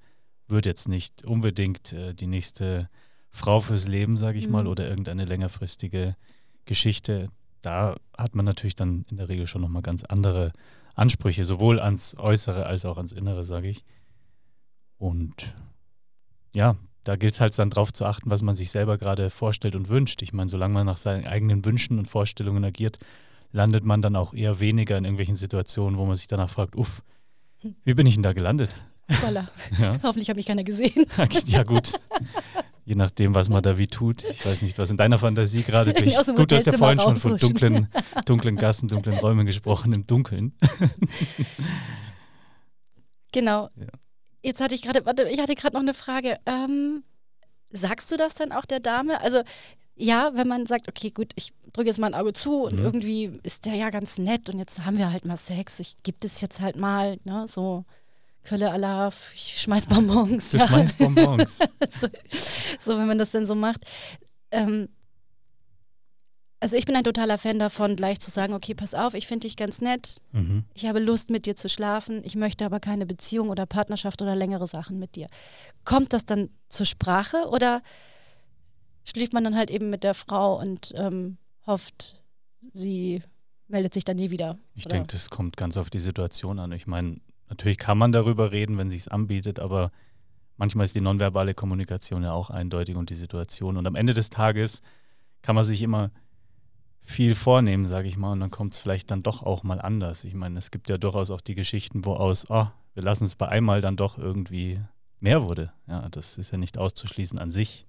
wird 0.48 0.66
jetzt 0.66 0.88
nicht 0.88 1.24
unbedingt 1.26 1.94
äh, 1.94 2.14
die 2.14 2.28
nächste 2.28 2.90
Frau 3.36 3.60
fürs 3.60 3.86
Leben, 3.86 4.16
sage 4.16 4.38
ich 4.38 4.48
mhm. 4.48 4.54
mal, 4.54 4.68
oder 4.68 4.88
irgendeine 4.88 5.26
längerfristige 5.26 6.16
Geschichte. 6.64 7.28
Da 7.62 7.98
hat 8.18 8.34
man 8.34 8.46
natürlich 8.46 8.76
dann 8.76 9.06
in 9.10 9.18
der 9.18 9.28
Regel 9.28 9.46
schon 9.46 9.62
nochmal 9.62 9.82
ganz 9.82 10.06
andere 10.06 10.54
Ansprüche, 10.94 11.44
sowohl 11.44 11.82
ans 11.82 12.16
Äußere 12.18 12.66
als 12.66 12.86
auch 12.86 12.96
ans 12.96 13.12
Innere, 13.12 13.44
sage 13.44 13.68
ich. 13.68 13.84
Und 14.98 15.54
ja, 16.54 16.78
da 17.04 17.18
gilt 17.18 17.34
es 17.34 17.42
halt 17.42 17.60
dann 17.60 17.70
drauf 17.70 17.92
zu 17.92 18.06
achten, 18.06 18.32
was 18.32 18.42
man 18.42 18.56
sich 18.56 18.72
selber 18.72 18.98
gerade 18.98 19.30
vorstellt 19.30 19.76
und 19.76 19.90
wünscht. 19.90 20.22
Ich 20.22 20.31
meine, 20.31 20.50
solange 20.50 20.74
man 20.74 20.86
nach 20.86 20.98
seinen 20.98 21.28
eigenen 21.28 21.66
Wünschen 21.66 22.00
und 22.00 22.08
Vorstellungen 22.08 22.64
agiert, 22.64 23.00
landet 23.52 23.84
man 23.84 24.02
dann 24.02 24.16
auch 24.16 24.34
eher 24.34 24.62
weniger 24.62 24.98
in 24.98 25.04
irgendwelchen 25.04 25.36
Situationen, 25.36 26.00
wo 26.00 26.06
man 26.06 26.16
sich 26.16 26.28
danach 26.28 26.50
fragt, 26.50 26.78
uff, 26.78 27.04
wie 27.84 27.94
bin 27.94 28.08
ich 28.08 28.14
denn 28.14 28.24
da 28.24 28.31
gelandet? 28.31 28.74
Voila. 29.10 29.46
Ja. 29.80 29.92
Hoffentlich 30.04 30.30
habe 30.30 30.40
ich 30.40 30.46
keiner 30.46 30.64
gesehen. 30.64 31.06
ja, 31.48 31.64
gut. 31.64 32.00
Je 32.86 32.94
nachdem, 32.94 33.34
was 33.34 33.50
man 33.50 33.64
da 33.64 33.80
wie 33.80 33.88
tut. 33.88 34.24
Ich 34.24 34.46
weiß 34.46 34.62
nicht, 34.62 34.78
was 34.78 34.92
in 34.92 34.98
deiner 34.98 35.18
Fantasie 35.18 35.64
gerade 35.64 35.92
durch. 35.92 36.16
Gut, 36.36 36.52
du 36.52 36.56
hast 36.56 36.68
ja 36.68 36.78
vorhin 36.78 37.00
schon 37.00 37.18
von 37.18 37.38
dunklen, 37.38 37.88
dunklen 38.26 38.56
Gassen, 38.56 38.88
dunklen 38.88 39.18
Räumen 39.18 39.48
gesprochen, 39.48 39.92
im 39.92 40.06
Dunkeln. 40.06 40.54
genau. 43.32 43.70
Ja. 43.76 43.88
Jetzt 44.44 44.62
hatte 44.62 44.76
ich 44.76 44.84
gerade, 44.84 45.04
warte, 45.08 45.28
ich 45.28 45.40
hatte 45.40 45.56
gerade 45.56 45.74
noch 45.74 45.82
eine 45.82 45.96
Frage. 45.96 46.38
Ähm, 46.46 47.04
sagst 47.72 48.12
du 48.12 48.18
das 48.18 48.36
dann 48.36 48.52
auch 48.52 48.66
der 48.66 48.80
Dame? 48.80 49.20
Also, 49.20 49.42
ja, 49.96 50.31
wenn 50.36 50.48
man 50.48 50.68
sagt, 50.68 50.88
okay, 50.88 51.10
gut, 51.10 51.31
ich 51.36 51.54
drücke 51.74 51.88
jetzt 51.88 51.98
mal 51.98 52.14
ein 52.14 52.20
Auge 52.20 52.34
zu 52.34 52.66
und 52.66 52.74
mhm. 52.74 52.84
irgendwie 52.84 53.40
ist 53.42 53.66
der 53.66 53.74
ja 53.74 53.90
ganz 53.90 54.20
nett 54.20 54.48
und 54.50 54.60
jetzt 54.60 54.86
haben 54.86 55.00
wir 55.00 55.12
halt 55.12 55.26
mal 55.26 55.38
Sex, 55.38 55.80
ich 55.80 55.96
gebe 56.04 56.18
das 56.20 56.40
jetzt 56.42 56.62
halt 56.62 56.76
mal, 56.76 57.18
ne, 57.24 57.48
so. 57.48 57.84
Kölle 58.45 58.71
Alaf, 58.71 59.33
ich 59.36 59.62
schmeiß 59.62 59.88
Bonbons. 59.88 60.51
Du 60.51 60.57
ja. 60.57 60.68
schmeißt 60.68 60.97
Bonbons. 61.00 61.59
so, 61.89 62.07
so, 62.80 62.97
wenn 62.97 63.07
man 63.07 63.18
das 63.18 63.31
denn 63.31 63.45
so 63.45 63.56
macht. 63.56 63.85
Ähm, 64.52 64.87
also 66.59 66.78
ich 66.78 66.85
bin 66.85 66.95
ein 66.95 67.04
totaler 67.04 67.37
Fan 67.37 67.59
davon, 67.59 67.95
gleich 67.95 68.19
zu 68.19 68.31
sagen, 68.31 68.54
okay, 68.54 68.73
pass 68.73 68.94
auf, 68.94 69.14
ich 69.14 69.28
finde 69.28 69.45
dich 69.45 69.56
ganz 69.56 69.81
nett, 69.81 70.21
mhm. 70.31 70.64
ich 70.73 70.87
habe 70.87 70.99
Lust 70.99 71.30
mit 71.30 71.45
dir 71.45 71.56
zu 71.56 71.69
schlafen, 71.69 72.23
ich 72.23 72.35
möchte 72.35 72.66
aber 72.66 72.80
keine 72.80 73.06
Beziehung 73.06 73.49
oder 73.49 73.66
Partnerschaft 73.66 74.21
oder 74.21 74.35
längere 74.35 74.66
Sachen 74.66 74.97
mit 74.97 75.16
dir. 75.16 75.28
Kommt 75.83 76.14
das 76.14 76.25
dann 76.25 76.49
zur 76.69 76.85
Sprache 76.87 77.49
oder 77.49 77.83
schläft 79.04 79.33
man 79.33 79.44
dann 79.44 79.56
halt 79.56 79.69
eben 79.69 79.90
mit 79.90 80.04
der 80.04 80.14
Frau 80.14 80.59
und 80.59 80.94
ähm, 80.95 81.37
hofft, 81.68 82.23
sie 82.73 83.21
meldet 83.68 83.94
sich 83.94 84.06
dann 84.06 84.16
nie 84.16 84.31
wieder? 84.31 84.57
Ich 84.73 84.85
denke, 84.85 85.07
das 85.07 85.30
kommt 85.30 85.57
ganz 85.57 85.78
auf 85.78 85.90
die 85.90 85.99
Situation 85.99 86.57
an. 86.59 86.71
Ich 86.71 86.87
meine, 86.87 87.19
Natürlich 87.49 87.78
kann 87.78 87.97
man 87.97 88.11
darüber 88.11 88.52
reden, 88.52 88.78
wenn 88.78 88.90
sich 88.90 89.11
anbietet, 89.11 89.59
aber 89.59 89.92
manchmal 90.57 90.85
ist 90.85 90.95
die 90.95 91.02
nonverbale 91.02 91.54
Kommunikation 91.54 92.23
ja 92.23 92.31
auch 92.31 92.49
eindeutig 92.49 92.95
und 92.95 93.09
die 93.09 93.16
Situation. 93.16 93.78
Und 93.78 93.87
am 93.87 93.95
Ende 93.95 94.14
des 94.14 94.30
Tages 94.30 94.81
kann 95.42 95.56
man 95.56 95.64
sich 95.64 95.81
immer 95.81 96.11
viel 97.02 97.35
vornehmen, 97.35 97.85
sage 97.85 98.07
ich 98.07 98.18
mal, 98.18 98.31
und 98.31 98.40
dann 98.40 98.49
kommt 98.49 98.73
es 98.73 98.80
vielleicht 98.80 99.11
dann 99.11 99.21
doch 99.21 99.44
auch 99.44 99.64
mal 99.64 99.80
anders. 99.80 100.23
Ich 100.23 100.33
meine, 100.33 100.57
es 100.57 100.71
gibt 100.71 100.90
ja 100.90 100.97
durchaus 100.97 101.30
auch 101.30 101.42
die 101.42 101.54
Geschichten, 101.54 102.04
wo 102.04 102.14
aus, 102.14 102.49
oh, 102.49 102.68
wir 102.95 103.04
lassen 103.04 103.25
es 103.25 103.35
bei 103.35 103.47
einmal 103.47 103.81
dann 103.81 103.95
doch 103.95 104.18
irgendwie 104.18 104.81
mehr 105.19 105.44
wurde. 105.44 105.71
Ja, 105.87 106.09
das 106.09 106.37
ist 106.37 106.52
ja 106.52 106.57
nicht 106.57 106.78
auszuschließen 106.78 107.37
an 107.37 107.52
sich. 107.52 107.85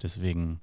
Deswegen 0.00 0.60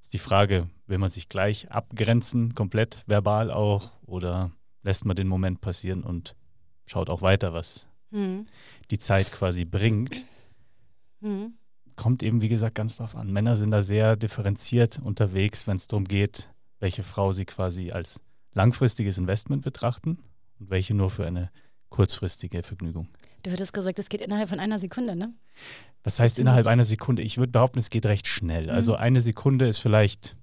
ist 0.00 0.12
die 0.12 0.18
Frage, 0.18 0.68
will 0.86 0.98
man 0.98 1.10
sich 1.10 1.28
gleich 1.28 1.70
abgrenzen, 1.70 2.54
komplett 2.54 3.04
verbal 3.06 3.52
auch, 3.52 3.92
oder 4.04 4.50
lässt 4.82 5.04
man 5.04 5.14
den 5.14 5.28
Moment 5.28 5.60
passieren 5.60 6.02
und 6.02 6.34
schaut 6.92 7.10
auch 7.10 7.22
weiter, 7.22 7.52
was 7.52 7.88
hm. 8.10 8.46
die 8.90 8.98
Zeit 8.98 9.32
quasi 9.32 9.64
bringt. 9.64 10.26
Hm. 11.20 11.54
Kommt 11.96 12.22
eben, 12.22 12.40
wie 12.40 12.48
gesagt, 12.48 12.74
ganz 12.74 12.96
drauf 12.96 13.16
an. 13.16 13.32
Männer 13.32 13.56
sind 13.56 13.70
da 13.70 13.82
sehr 13.82 14.16
differenziert 14.16 15.00
unterwegs, 15.02 15.66
wenn 15.66 15.76
es 15.76 15.88
darum 15.88 16.04
geht, 16.04 16.50
welche 16.80 17.02
Frau 17.02 17.32
sie 17.32 17.44
quasi 17.44 17.92
als 17.92 18.20
langfristiges 18.54 19.18
Investment 19.18 19.62
betrachten 19.62 20.18
und 20.58 20.70
welche 20.70 20.94
nur 20.94 21.10
für 21.10 21.26
eine 21.26 21.50
kurzfristige 21.88 22.62
Vergnügung. 22.62 23.08
Du 23.42 23.50
hättest 23.50 23.72
gesagt, 23.72 23.98
es 23.98 24.08
geht 24.08 24.20
innerhalb 24.20 24.48
von 24.48 24.60
einer 24.60 24.78
Sekunde, 24.78 25.16
ne? 25.16 25.34
Was 26.04 26.18
heißt 26.18 26.38
innerhalb 26.38 26.66
einer 26.66 26.84
Sekunde? 26.84 27.22
Ich 27.22 27.38
würde 27.38 27.52
behaupten, 27.52 27.78
es 27.78 27.90
geht 27.90 28.06
recht 28.06 28.26
schnell. 28.26 28.64
Mhm. 28.64 28.70
Also 28.70 28.94
eine 28.94 29.20
Sekunde 29.20 29.66
ist 29.66 29.78
vielleicht 29.78 30.36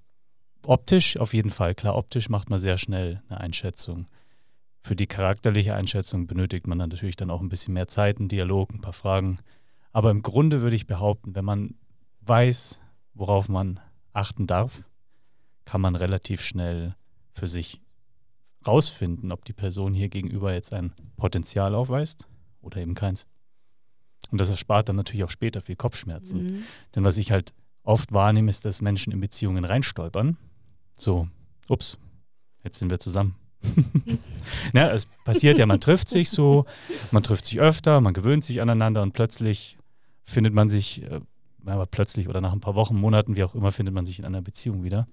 optisch 0.64 1.16
auf 1.16 1.34
jeden 1.34 1.50
Fall. 1.50 1.74
Klar, 1.74 1.96
optisch 1.96 2.28
macht 2.28 2.50
man 2.50 2.60
sehr 2.60 2.78
schnell 2.78 3.22
eine 3.28 3.40
Einschätzung. 3.40 4.06
Für 4.82 4.96
die 4.96 5.06
charakterliche 5.06 5.74
Einschätzung 5.74 6.26
benötigt 6.26 6.66
man 6.66 6.78
dann 6.78 6.88
natürlich 6.88 7.16
dann 7.16 7.30
auch 7.30 7.40
ein 7.40 7.48
bisschen 7.48 7.74
mehr 7.74 7.88
Zeit, 7.88 8.18
einen 8.18 8.28
Dialog, 8.28 8.72
ein 8.72 8.80
paar 8.80 8.94
Fragen. 8.94 9.38
Aber 9.92 10.10
im 10.10 10.22
Grunde 10.22 10.62
würde 10.62 10.76
ich 10.76 10.86
behaupten, 10.86 11.34
wenn 11.34 11.44
man 11.44 11.74
weiß, 12.22 12.80
worauf 13.14 13.48
man 13.48 13.80
achten 14.12 14.46
darf, 14.46 14.88
kann 15.64 15.80
man 15.80 15.96
relativ 15.96 16.40
schnell 16.40 16.94
für 17.32 17.46
sich 17.46 17.80
rausfinden, 18.66 19.32
ob 19.32 19.44
die 19.44 19.52
Person 19.52 19.94
hier 19.94 20.08
gegenüber 20.08 20.52
jetzt 20.52 20.72
ein 20.72 20.92
Potenzial 21.16 21.74
aufweist 21.74 22.26
oder 22.60 22.78
eben 22.78 22.94
keins. 22.94 23.26
Und 24.30 24.40
das 24.40 24.50
erspart 24.50 24.88
dann 24.88 24.96
natürlich 24.96 25.24
auch 25.24 25.30
später 25.30 25.60
viel 25.60 25.76
Kopfschmerzen. 25.76 26.42
Mhm. 26.42 26.64
Denn 26.94 27.04
was 27.04 27.16
ich 27.16 27.32
halt 27.32 27.54
oft 27.82 28.12
wahrnehme, 28.12 28.50
ist, 28.50 28.64
dass 28.64 28.82
Menschen 28.82 29.12
in 29.12 29.20
Beziehungen 29.20 29.64
reinstolpern. 29.64 30.36
So, 30.96 31.28
ups, 31.68 31.98
jetzt 32.62 32.78
sind 32.78 32.90
wir 32.90 33.00
zusammen. 33.00 33.34
ja, 34.72 34.90
es 34.90 35.06
passiert 35.24 35.58
ja, 35.58 35.66
man 35.66 35.80
trifft 35.80 36.08
sich 36.08 36.30
so, 36.30 36.64
man 37.10 37.22
trifft 37.22 37.46
sich 37.46 37.60
öfter, 37.60 38.00
man 38.00 38.14
gewöhnt 38.14 38.44
sich 38.44 38.60
aneinander 38.60 39.02
und 39.02 39.12
plötzlich 39.12 39.76
findet 40.24 40.54
man 40.54 40.68
sich, 40.68 41.02
äh, 41.02 41.20
aber 41.66 41.86
plötzlich 41.86 42.28
oder 42.28 42.40
nach 42.40 42.52
ein 42.52 42.60
paar 42.60 42.74
Wochen, 42.74 42.96
Monaten, 42.96 43.36
wie 43.36 43.44
auch 43.44 43.54
immer, 43.54 43.72
findet 43.72 43.94
man 43.94 44.06
sich 44.06 44.18
in 44.18 44.24
einer 44.24 44.42
Beziehung 44.42 44.84
wieder. 44.84 45.06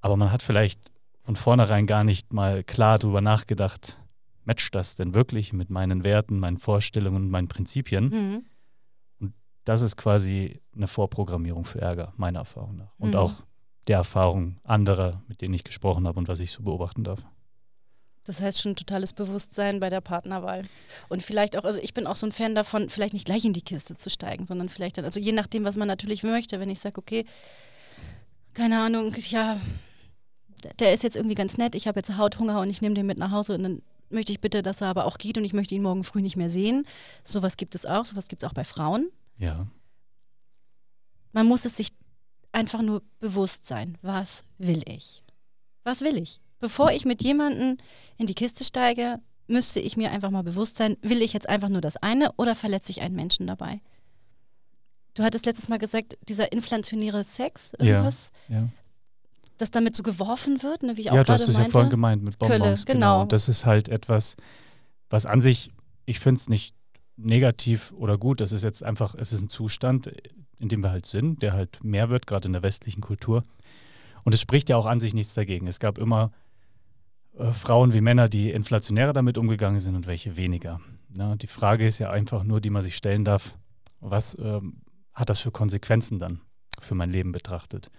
Aber 0.00 0.16
man 0.16 0.30
hat 0.30 0.42
vielleicht 0.42 0.92
von 1.22 1.36
vornherein 1.36 1.86
gar 1.86 2.04
nicht 2.04 2.32
mal 2.32 2.62
klar 2.64 2.98
darüber 2.98 3.20
nachgedacht, 3.20 4.00
matcht 4.44 4.74
das 4.74 4.94
denn 4.94 5.14
wirklich 5.14 5.52
mit 5.52 5.70
meinen 5.70 6.04
Werten, 6.04 6.38
meinen 6.38 6.58
Vorstellungen 6.58 7.24
und 7.24 7.30
meinen 7.30 7.48
Prinzipien? 7.48 8.08
Mhm. 8.08 8.46
Und 9.20 9.34
das 9.64 9.82
ist 9.82 9.96
quasi 9.96 10.60
eine 10.74 10.86
Vorprogrammierung 10.86 11.64
für 11.64 11.80
Ärger, 11.80 12.12
meiner 12.16 12.40
Erfahrung 12.40 12.76
nach. 12.76 12.92
Und 12.98 13.10
mhm. 13.10 13.16
auch 13.16 13.42
der 13.88 13.96
Erfahrung 13.96 14.58
anderer, 14.64 15.22
mit 15.28 15.40
denen 15.40 15.54
ich 15.54 15.64
gesprochen 15.64 16.06
habe 16.06 16.18
und 16.18 16.28
was 16.28 16.40
ich 16.40 16.52
so 16.52 16.62
beobachten 16.62 17.04
darf. 17.04 17.24
Das 18.24 18.42
heißt 18.42 18.60
schon 18.60 18.76
totales 18.76 19.14
Bewusstsein 19.14 19.80
bei 19.80 19.88
der 19.88 20.02
Partnerwahl. 20.02 20.64
Und 21.08 21.22
vielleicht 21.22 21.56
auch, 21.56 21.64
also 21.64 21.80
ich 21.80 21.94
bin 21.94 22.06
auch 22.06 22.16
so 22.16 22.26
ein 22.26 22.32
Fan 22.32 22.54
davon, 22.54 22.90
vielleicht 22.90 23.14
nicht 23.14 23.24
gleich 23.24 23.46
in 23.46 23.54
die 23.54 23.62
Kiste 23.62 23.96
zu 23.96 24.10
steigen, 24.10 24.44
sondern 24.44 24.68
vielleicht 24.68 24.98
dann, 24.98 25.06
also 25.06 25.18
je 25.18 25.32
nachdem, 25.32 25.64
was 25.64 25.76
man 25.76 25.88
natürlich 25.88 26.22
möchte, 26.22 26.60
wenn 26.60 26.68
ich 26.68 26.78
sage, 26.78 26.98
okay, 26.98 27.24
keine 28.52 28.80
Ahnung, 28.80 29.14
ja, 29.30 29.58
der 30.78 30.92
ist 30.92 31.04
jetzt 31.04 31.16
irgendwie 31.16 31.36
ganz 31.36 31.56
nett, 31.56 31.74
ich 31.74 31.88
habe 31.88 32.00
jetzt 32.00 32.18
Hauthunger 32.18 32.60
und 32.60 32.68
ich 32.68 32.82
nehme 32.82 32.94
den 32.94 33.06
mit 33.06 33.16
nach 33.16 33.30
Hause 33.30 33.54
und 33.54 33.62
dann 33.62 33.82
möchte 34.10 34.32
ich 34.32 34.40
bitte, 34.40 34.62
dass 34.62 34.82
er 34.82 34.88
aber 34.88 35.06
auch 35.06 35.16
geht 35.16 35.38
und 35.38 35.44
ich 35.44 35.54
möchte 35.54 35.74
ihn 35.74 35.82
morgen 35.82 36.04
früh 36.04 36.20
nicht 36.20 36.36
mehr 36.36 36.50
sehen. 36.50 36.86
Sowas 37.24 37.56
gibt 37.56 37.74
es 37.74 37.86
auch, 37.86 38.04
sowas 38.04 38.28
gibt 38.28 38.42
es 38.42 38.48
auch 38.48 38.54
bei 38.54 38.64
Frauen. 38.64 39.10
Ja. 39.38 39.66
Man 41.32 41.46
muss 41.46 41.64
es 41.64 41.76
sich 41.76 41.88
einfach 42.58 42.82
nur 42.82 43.02
bewusst 43.20 43.66
sein, 43.66 43.96
was 44.02 44.42
will 44.58 44.82
ich? 44.84 45.22
Was 45.84 46.00
will 46.00 46.16
ich? 46.16 46.40
Bevor 46.58 46.90
ich 46.90 47.04
mit 47.04 47.22
jemandem 47.22 47.76
in 48.16 48.26
die 48.26 48.34
Kiste 48.34 48.64
steige, 48.64 49.20
müsste 49.46 49.78
ich 49.78 49.96
mir 49.96 50.10
einfach 50.10 50.30
mal 50.30 50.42
bewusst 50.42 50.76
sein, 50.76 50.96
will 51.00 51.22
ich 51.22 51.32
jetzt 51.32 51.48
einfach 51.48 51.68
nur 51.68 51.80
das 51.80 51.96
eine 51.98 52.32
oder 52.32 52.56
verletze 52.56 52.90
ich 52.90 53.00
einen 53.00 53.14
Menschen 53.14 53.46
dabei? 53.46 53.80
Du 55.14 55.22
hattest 55.22 55.46
letztes 55.46 55.68
Mal 55.68 55.78
gesagt, 55.78 56.18
dieser 56.28 56.50
inflationäre 56.50 57.22
Sex, 57.22 57.74
irgendwas, 57.78 58.32
ja, 58.48 58.58
ja. 58.58 58.68
das 59.56 59.70
damit 59.70 59.94
so 59.94 60.02
geworfen 60.02 60.60
wird, 60.64 60.82
ne, 60.82 60.96
wie 60.96 61.02
ich 61.02 61.10
auch 61.10 61.14
ja, 61.14 61.22
gerade 61.22 61.44
meinte. 61.44 61.44
Ja, 61.44 61.46
du 61.46 61.58
hast 61.58 61.60
es 61.60 61.66
ja 61.66 61.70
vorhin 61.70 61.90
gemeint 61.90 62.24
mit 62.24 62.38
Bonbons. 62.38 62.58
Kölle, 62.58 62.74
genau. 62.86 63.20
genau. 63.20 63.24
Das 63.26 63.48
ist 63.48 63.66
halt 63.66 63.88
etwas, 63.88 64.36
was 65.10 65.26
an 65.26 65.40
sich, 65.40 65.70
ich 66.06 66.18
finde 66.18 66.40
es 66.40 66.48
nicht 66.48 66.74
negativ 67.16 67.92
oder 67.96 68.18
gut, 68.18 68.40
das 68.40 68.50
ist 68.50 68.64
jetzt 68.64 68.82
einfach, 68.82 69.14
es 69.14 69.32
ist 69.32 69.42
ein 69.42 69.48
Zustand, 69.48 70.10
in 70.58 70.68
dem 70.68 70.82
wir 70.82 70.90
halt 70.90 71.06
sind, 71.06 71.42
der 71.42 71.52
halt 71.52 71.82
mehr 71.82 72.10
wird, 72.10 72.26
gerade 72.26 72.46
in 72.46 72.52
der 72.52 72.62
westlichen 72.62 73.00
Kultur. 73.00 73.44
Und 74.24 74.34
es 74.34 74.40
spricht 74.40 74.68
ja 74.68 74.76
auch 74.76 74.86
an 74.86 75.00
sich 75.00 75.14
nichts 75.14 75.34
dagegen. 75.34 75.66
Es 75.66 75.80
gab 75.80 75.98
immer 75.98 76.32
äh, 77.38 77.52
Frauen 77.52 77.92
wie 77.92 78.00
Männer, 78.00 78.28
die 78.28 78.50
inflationärer 78.50 79.12
damit 79.12 79.38
umgegangen 79.38 79.80
sind 79.80 79.94
und 79.94 80.06
welche 80.06 80.36
weniger. 80.36 80.80
Ja, 81.16 81.36
die 81.36 81.46
Frage 81.46 81.86
ist 81.86 81.98
ja 81.98 82.10
einfach 82.10 82.44
nur, 82.44 82.60
die 82.60 82.70
man 82.70 82.82
sich 82.82 82.96
stellen 82.96 83.24
darf, 83.24 83.56
was 84.00 84.36
ähm, 84.38 84.82
hat 85.14 85.30
das 85.30 85.40
für 85.40 85.50
Konsequenzen 85.50 86.18
dann 86.18 86.40
für 86.80 86.94
mein 86.94 87.10
Leben 87.10 87.32
betrachtet? 87.32 87.90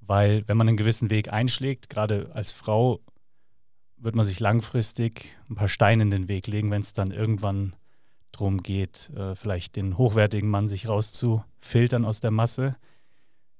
Weil 0.00 0.46
wenn 0.48 0.56
man 0.56 0.66
einen 0.66 0.76
gewissen 0.76 1.10
Weg 1.10 1.32
einschlägt, 1.32 1.90
gerade 1.90 2.30
als 2.34 2.52
Frau, 2.52 3.00
wird 3.96 4.16
man 4.16 4.24
sich 4.24 4.40
langfristig 4.40 5.38
ein 5.48 5.54
paar 5.54 5.68
Steine 5.68 6.04
in 6.04 6.10
den 6.10 6.28
Weg 6.28 6.46
legen, 6.46 6.70
wenn 6.70 6.80
es 6.80 6.92
dann 6.92 7.10
irgendwann 7.10 7.74
darum 8.40 8.62
geht, 8.62 9.10
äh, 9.10 9.34
vielleicht 9.34 9.76
den 9.76 9.98
hochwertigen 9.98 10.48
Mann 10.48 10.68
sich 10.68 10.88
rauszufiltern 10.88 12.04
aus 12.04 12.20
der 12.20 12.30
Masse. 12.30 12.76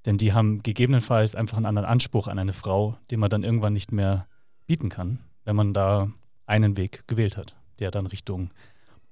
Denn 0.07 0.17
die 0.17 0.33
haben 0.33 0.63
gegebenenfalls 0.63 1.35
einfach 1.35 1.59
einen 1.59 1.67
anderen 1.67 1.89
Anspruch 1.89 2.27
an 2.27 2.39
eine 2.39 2.55
Frau, 2.55 2.97
den 3.11 3.21
man 3.21 3.29
dann 3.29 3.45
irgendwann 3.45 3.75
nicht 3.75 3.93
mehr 3.93 4.27
bieten 4.67 4.89
kann, 4.89 5.21
wenn 5.45 5.57
man 5.57 5.75
da 5.75 6.11
einen 6.47 6.77
Weg 6.77 7.07
gewählt 7.07 7.37
hat, 7.37 7.55
der 7.79 7.91
dann 7.91 8.07
Richtung 8.07 8.51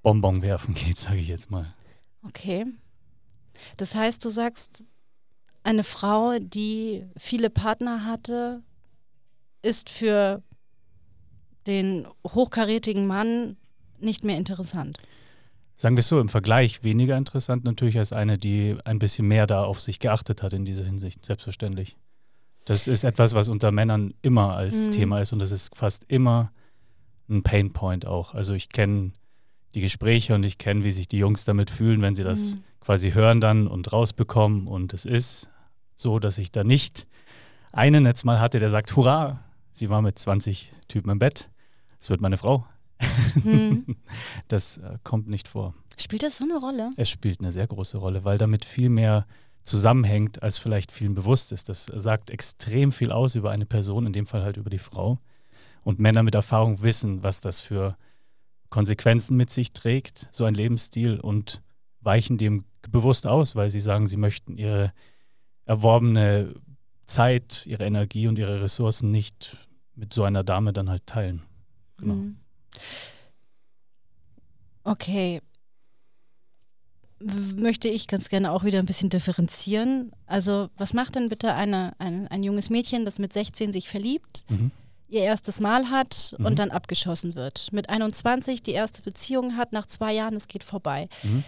Bonbon 0.02 0.40
werfen 0.40 0.74
geht, 0.86 0.98
sage 0.98 1.18
ich 1.18 1.28
jetzt 1.28 1.50
mal. 1.50 1.74
Okay. 2.26 2.66
Das 3.76 3.94
heißt, 3.94 4.24
du 4.24 4.30
sagst, 4.30 4.84
eine 5.62 5.84
Frau, 5.84 6.38
die 6.38 7.04
viele 7.16 7.50
Partner 7.50 8.06
hatte, 8.06 8.62
ist 9.60 9.90
für 9.90 10.42
den 11.66 12.06
hochkarätigen 12.26 13.06
Mann 13.06 13.58
nicht 13.98 14.24
mehr 14.24 14.38
interessant 14.38 14.98
sagen 15.78 15.96
wir 15.96 16.00
es 16.00 16.08
so, 16.08 16.20
im 16.20 16.28
Vergleich 16.28 16.82
weniger 16.82 17.16
interessant 17.16 17.64
natürlich 17.64 17.96
als 17.96 18.12
eine, 18.12 18.36
die 18.36 18.76
ein 18.84 18.98
bisschen 18.98 19.26
mehr 19.26 19.46
da 19.46 19.64
auf 19.64 19.80
sich 19.80 20.00
geachtet 20.00 20.42
hat 20.42 20.52
in 20.52 20.64
dieser 20.64 20.84
Hinsicht, 20.84 21.24
selbstverständlich. 21.24 21.96
Das 22.66 22.86
ist 22.88 23.04
etwas, 23.04 23.34
was 23.34 23.48
unter 23.48 23.70
Männern 23.70 24.12
immer 24.20 24.54
als 24.54 24.88
mhm. 24.88 24.90
Thema 24.90 25.20
ist 25.20 25.32
und 25.32 25.38
das 25.38 25.52
ist 25.52 25.74
fast 25.74 26.04
immer 26.08 26.52
ein 27.30 27.42
Painpoint 27.42 28.06
auch. 28.06 28.34
Also 28.34 28.54
ich 28.54 28.68
kenne 28.70 29.12
die 29.74 29.80
Gespräche 29.80 30.34
und 30.34 30.42
ich 30.42 30.58
kenne, 30.58 30.82
wie 30.82 30.90
sich 30.90 31.08
die 31.08 31.18
Jungs 31.18 31.44
damit 31.44 31.70
fühlen, 31.70 32.02
wenn 32.02 32.14
sie 32.14 32.24
das 32.24 32.56
mhm. 32.56 32.64
quasi 32.80 33.12
hören 33.12 33.40
dann 33.40 33.68
und 33.68 33.92
rausbekommen. 33.92 34.66
Und 34.66 34.92
es 34.92 35.06
ist 35.06 35.48
so, 35.94 36.18
dass 36.18 36.38
ich 36.38 36.50
da 36.50 36.64
nicht 36.64 37.06
einen 37.72 38.04
jetzt 38.04 38.24
mal 38.24 38.40
hatte, 38.40 38.58
der 38.58 38.70
sagt, 38.70 38.96
hurra, 38.96 39.44
sie 39.72 39.90
war 39.90 40.02
mit 40.02 40.18
20 40.18 40.72
Typen 40.88 41.10
im 41.10 41.18
Bett, 41.18 41.48
es 42.00 42.10
wird 42.10 42.20
meine 42.20 42.36
Frau. 42.36 42.66
Hm. 43.42 43.84
Das 44.48 44.78
äh, 44.78 44.98
kommt 45.04 45.28
nicht 45.28 45.48
vor. 45.48 45.74
Spielt 45.96 46.22
das 46.22 46.38
so 46.38 46.44
eine 46.44 46.58
Rolle? 46.58 46.90
Es 46.96 47.10
spielt 47.10 47.40
eine 47.40 47.52
sehr 47.52 47.66
große 47.66 47.98
Rolle, 47.98 48.24
weil 48.24 48.38
damit 48.38 48.64
viel 48.64 48.88
mehr 48.88 49.26
zusammenhängt, 49.62 50.42
als 50.42 50.58
vielleicht 50.58 50.90
vielen 50.90 51.14
bewusst 51.14 51.52
ist. 51.52 51.68
Das 51.68 51.86
sagt 51.86 52.30
extrem 52.30 52.90
viel 52.90 53.12
aus 53.12 53.34
über 53.34 53.50
eine 53.50 53.66
Person, 53.66 54.06
in 54.06 54.12
dem 54.12 54.26
Fall 54.26 54.42
halt 54.42 54.56
über 54.56 54.70
die 54.70 54.78
Frau. 54.78 55.18
Und 55.84 55.98
Männer 55.98 56.22
mit 56.22 56.34
Erfahrung 56.34 56.82
wissen, 56.82 57.22
was 57.22 57.40
das 57.40 57.60
für 57.60 57.96
Konsequenzen 58.70 59.36
mit 59.36 59.50
sich 59.50 59.72
trägt, 59.72 60.28
so 60.32 60.44
ein 60.44 60.54
Lebensstil, 60.54 61.20
und 61.20 61.62
weichen 62.00 62.38
dem 62.38 62.64
bewusst 62.90 63.26
aus, 63.26 63.56
weil 63.56 63.70
sie 63.70 63.80
sagen, 63.80 64.06
sie 64.06 64.16
möchten 64.16 64.56
ihre 64.56 64.92
erworbene 65.64 66.54
Zeit, 67.06 67.66
ihre 67.66 67.84
Energie 67.84 68.28
und 68.28 68.38
ihre 68.38 68.62
Ressourcen 68.62 69.10
nicht 69.10 69.56
mit 69.94 70.14
so 70.14 70.24
einer 70.24 70.44
Dame 70.44 70.72
dann 70.72 70.88
halt 70.90 71.06
teilen. 71.06 71.42
Genau. 71.96 72.14
Mhm. 72.14 72.36
Okay. 74.84 75.40
Möchte 77.20 77.88
ich 77.88 78.06
ganz 78.06 78.28
gerne 78.28 78.52
auch 78.52 78.64
wieder 78.64 78.78
ein 78.78 78.86
bisschen 78.86 79.10
differenzieren. 79.10 80.12
Also, 80.26 80.68
was 80.76 80.92
macht 80.92 81.16
denn 81.16 81.28
bitte 81.28 81.52
eine, 81.54 81.94
ein, 81.98 82.28
ein 82.28 82.42
junges 82.42 82.70
Mädchen, 82.70 83.04
das 83.04 83.18
mit 83.18 83.32
16 83.32 83.72
sich 83.72 83.88
verliebt, 83.88 84.44
mhm. 84.48 84.70
ihr 85.08 85.22
erstes 85.22 85.58
Mal 85.58 85.90
hat 85.90 86.36
mhm. 86.38 86.46
und 86.46 86.58
dann 86.60 86.70
abgeschossen 86.70 87.34
wird? 87.34 87.72
Mit 87.72 87.90
21 87.90 88.62
die 88.62 88.72
erste 88.72 89.02
Beziehung 89.02 89.56
hat, 89.56 89.72
nach 89.72 89.86
zwei 89.86 90.12
Jahren, 90.12 90.36
es 90.36 90.46
geht 90.46 90.62
vorbei. 90.62 91.08
Mhm. 91.24 91.42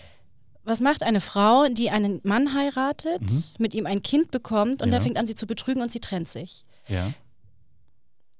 Was 0.65 0.81
macht 0.81 1.03
eine 1.03 1.21
Frau, 1.21 1.69
die 1.69 1.91
einen 1.91 2.21
Mann 2.25 2.55
heiratet, 2.55 3.23
mhm. 3.23 3.43
mit 3.59 3.73
ihm 3.73 3.87
ein 3.87 4.03
Kind 4.03 4.31
bekommt 4.31 4.83
und 4.83 4.89
ja. 4.89 4.93
der 4.93 5.01
fängt 5.01 5.17
an, 5.17 5.27
sie 5.27 5.35
zu 5.35 5.47
betrügen 5.47 5.83
und 5.83 5.91
sie 5.91 6.01
trennt 6.01 6.29
sich? 6.29 6.65
Ja. 6.89 7.13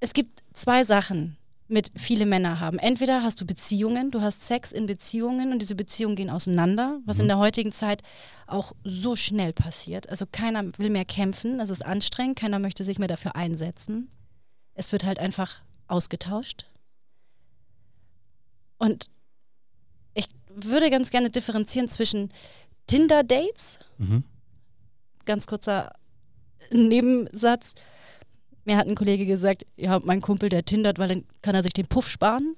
Es 0.01 0.13
gibt 0.13 0.43
zwei 0.53 0.85
Sachen, 0.85 1.37
mit 1.71 1.93
viele 1.97 2.27
Männer 2.27 2.61
haben. 2.61 2.79
Entweder 2.79 3.23
hast 3.23 3.41
du 3.41 3.47
Beziehungen, 3.47 4.11
du 4.11 4.21
hast 4.21 4.47
Sex 4.47 4.73
in 4.73 4.87
Beziehungen 4.87 5.53
und 5.53 5.61
diese 5.61 5.75
Beziehungen 5.75 6.17
gehen 6.17 6.31
auseinander, 6.31 7.01
was 7.07 7.17
mhm. 7.19 7.23
in 7.23 7.29
der 7.29 7.39
heutigen 7.39 7.73
Zeit 7.73 8.03
auch 8.47 8.73
so 8.85 9.15
schnell 9.17 9.53
passiert. 9.53 10.09
Also 10.09 10.27
keiner 10.31 10.65
will 10.79 10.91
mehr 10.91 11.05
kämpfen, 11.05 11.59
das 11.59 11.71
ist 11.71 11.85
anstrengend, 11.85 12.39
keiner 12.39 12.59
möchte 12.59 12.83
sich 12.83 12.99
mehr 12.99 13.09
dafür 13.09 13.37
einsetzen. 13.37 14.09
Es 14.75 14.93
wird 14.93 15.05
halt 15.05 15.19
einfach 15.19 15.63
ausgetauscht. 15.87 16.67
Und 18.79 19.11
ich 20.15 20.27
würde 20.49 20.91
ganz 20.91 21.11
gerne 21.11 21.31
differenzieren 21.31 21.89
zwischen 21.89 22.33
Tinder-Dates, 22.89 23.79
mhm. 23.99 24.25
ganz 25.25 25.47
kurzer 25.47 25.93
Nebensatz, 26.73 27.75
mir 28.65 28.77
hat 28.77 28.87
ein 28.87 28.95
Kollege 28.95 29.27
gesagt, 29.27 29.67
ja, 29.77 30.01
mein 30.03 30.21
Kumpel, 30.21 30.49
der 30.49 30.65
tindert, 30.65 30.99
weil 30.99 31.09
dann 31.09 31.25
kann 31.43 31.55
er 31.55 31.63
sich 31.63 31.73
den 31.73 31.87
Puff 31.87 32.09
sparen. 32.09 32.57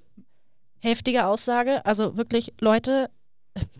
Heftige 0.81 1.27
Aussage. 1.27 1.85
Also 1.87 2.17
wirklich, 2.17 2.53
Leute, 2.61 3.11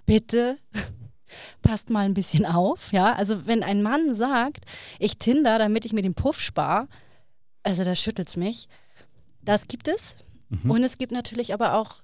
bitte 0.07 0.57
passt 1.63 1.91
mal 1.91 2.05
ein 2.05 2.15
bisschen 2.15 2.47
auf, 2.47 2.93
ja. 2.93 3.15
Also 3.15 3.47
wenn 3.47 3.63
ein 3.63 3.83
Mann 3.83 4.15
sagt, 4.15 4.65
ich 4.99 5.19
Tinder, 5.19 5.59
damit 5.59 5.85
ich 5.85 5.93
mir 5.93 6.03
den 6.03 6.15
Puff 6.15 6.41
spare, 6.41 6.89
also 7.63 7.85
da 7.85 7.95
schüttelt 7.95 8.29
es 8.29 8.37
mich. 8.37 8.69
Das 9.43 9.67
gibt 9.67 9.89
es. 9.89 10.17
Mhm. 10.49 10.71
Und 10.71 10.83
es 10.85 10.99
gibt 10.99 11.13
natürlich 11.13 11.53
aber 11.55 11.75
auch 11.75 11.97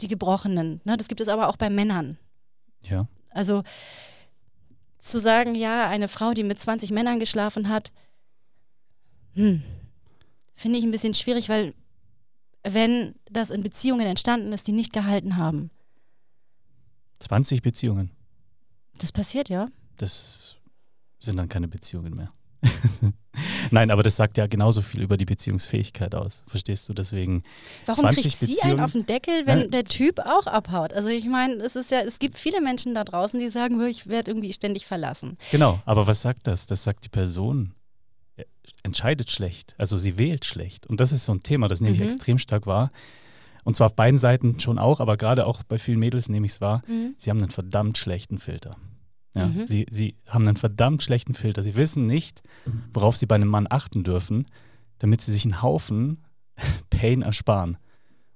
die 0.00 0.08
Gebrochenen. 0.08 0.80
Ne? 0.84 0.96
Das 0.96 1.08
gibt 1.08 1.20
es 1.20 1.28
aber 1.28 1.48
auch 1.48 1.56
bei 1.56 1.70
Männern. 1.70 2.18
Ja. 2.82 3.06
Also 3.30 3.62
zu 4.98 5.18
sagen, 5.18 5.54
ja, 5.54 5.88
eine 5.88 6.08
Frau, 6.08 6.32
die 6.32 6.44
mit 6.44 6.58
20 6.58 6.90
Männern 6.90 7.18
geschlafen 7.18 7.68
hat, 7.68 7.92
hm, 9.34 9.62
finde 10.54 10.78
ich 10.78 10.84
ein 10.84 10.90
bisschen 10.90 11.14
schwierig, 11.14 11.48
weil 11.48 11.74
wenn 12.62 13.14
das 13.30 13.50
in 13.50 13.62
Beziehungen 13.62 14.06
entstanden 14.06 14.52
ist, 14.52 14.66
die 14.66 14.72
nicht 14.72 14.92
gehalten 14.92 15.36
haben. 15.36 15.70
20 17.20 17.62
Beziehungen. 17.62 18.10
Das 18.98 19.12
passiert, 19.12 19.48
ja. 19.48 19.68
Das 19.96 20.56
sind 21.20 21.36
dann 21.36 21.48
keine 21.48 21.68
Beziehungen 21.68 22.14
mehr. 22.14 22.32
Nein, 23.70 23.90
aber 23.90 24.02
das 24.02 24.16
sagt 24.16 24.38
ja 24.38 24.46
genauso 24.46 24.80
viel 24.80 25.02
über 25.02 25.16
die 25.16 25.24
Beziehungsfähigkeit 25.24 26.14
aus. 26.14 26.44
Verstehst 26.46 26.88
du? 26.88 26.94
Deswegen. 26.94 27.42
Warum 27.86 28.06
kriegt 28.06 28.38
sie 28.38 28.60
einen 28.62 28.80
auf 28.80 28.92
den 28.92 29.06
Deckel, 29.06 29.46
wenn 29.46 29.60
ja. 29.60 29.66
der 29.66 29.84
Typ 29.84 30.20
auch 30.20 30.46
abhaut? 30.46 30.92
Also 30.92 31.08
ich 31.08 31.26
meine, 31.26 31.54
es 31.56 31.76
ist 31.76 31.90
ja, 31.90 32.00
es 32.00 32.18
gibt 32.18 32.38
viele 32.38 32.60
Menschen 32.60 32.94
da 32.94 33.04
draußen, 33.04 33.38
die 33.38 33.48
sagen, 33.48 33.84
ich 33.86 34.06
werde 34.06 34.30
irgendwie 34.30 34.52
ständig 34.52 34.86
verlassen. 34.86 35.36
Genau, 35.50 35.80
aber 35.84 36.06
was 36.06 36.22
sagt 36.22 36.46
das? 36.46 36.66
Das 36.66 36.84
sagt 36.84 37.04
die 37.04 37.08
Person 37.10 37.74
entscheidet 38.82 39.30
schlecht. 39.30 39.74
Also 39.78 39.98
sie 39.98 40.18
wählt 40.18 40.44
schlecht. 40.44 40.86
Und 40.86 41.00
das 41.00 41.12
ist 41.12 41.24
so 41.24 41.32
ein 41.32 41.42
Thema, 41.42 41.68
das 41.68 41.80
nehme 41.80 41.94
ich 41.94 42.00
mhm. 42.00 42.06
extrem 42.06 42.38
stark 42.38 42.66
wahr. 42.66 42.90
Und 43.64 43.76
zwar 43.76 43.86
auf 43.86 43.96
beiden 43.96 44.18
Seiten 44.18 44.60
schon 44.60 44.78
auch, 44.78 45.00
aber 45.00 45.16
gerade 45.16 45.46
auch 45.46 45.62
bei 45.62 45.78
vielen 45.78 45.98
Mädels 45.98 46.28
nehme 46.28 46.46
ich 46.46 46.52
es 46.52 46.60
wahr. 46.60 46.82
Mhm. 46.86 47.14
Sie 47.16 47.30
haben 47.30 47.38
einen 47.38 47.50
verdammt 47.50 47.96
schlechten 47.98 48.38
Filter. 48.38 48.76
Ja, 49.34 49.46
mhm. 49.46 49.66
sie, 49.66 49.86
sie 49.90 50.16
haben 50.28 50.46
einen 50.46 50.56
verdammt 50.56 51.02
schlechten 51.02 51.34
Filter. 51.34 51.62
Sie 51.62 51.74
wissen 51.74 52.06
nicht, 52.06 52.42
worauf 52.92 53.16
sie 53.16 53.26
bei 53.26 53.34
einem 53.34 53.48
Mann 53.48 53.66
achten 53.68 54.04
dürfen, 54.04 54.46
damit 54.98 55.22
sie 55.22 55.32
sich 55.32 55.44
einen 55.44 55.62
Haufen 55.62 56.22
Pain 56.90 57.22
ersparen. 57.22 57.78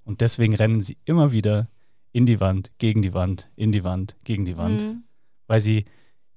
Und 0.04 0.23
deswegen 0.23 0.54
rennen 0.54 0.82
sie 0.82 0.97
immer 1.04 1.30
wieder 1.30 1.68
in 2.12 2.26
die 2.26 2.40
Wand, 2.40 2.73
gegen 2.78 3.02
die 3.02 3.12
Wand, 3.12 3.49
in 3.54 3.70
die 3.70 3.85
Wand, 3.85 4.16
gegen 4.25 4.44
die 4.44 4.56
Wand, 4.56 4.82
mhm. 4.82 5.04
weil 5.47 5.61
sie 5.61 5.85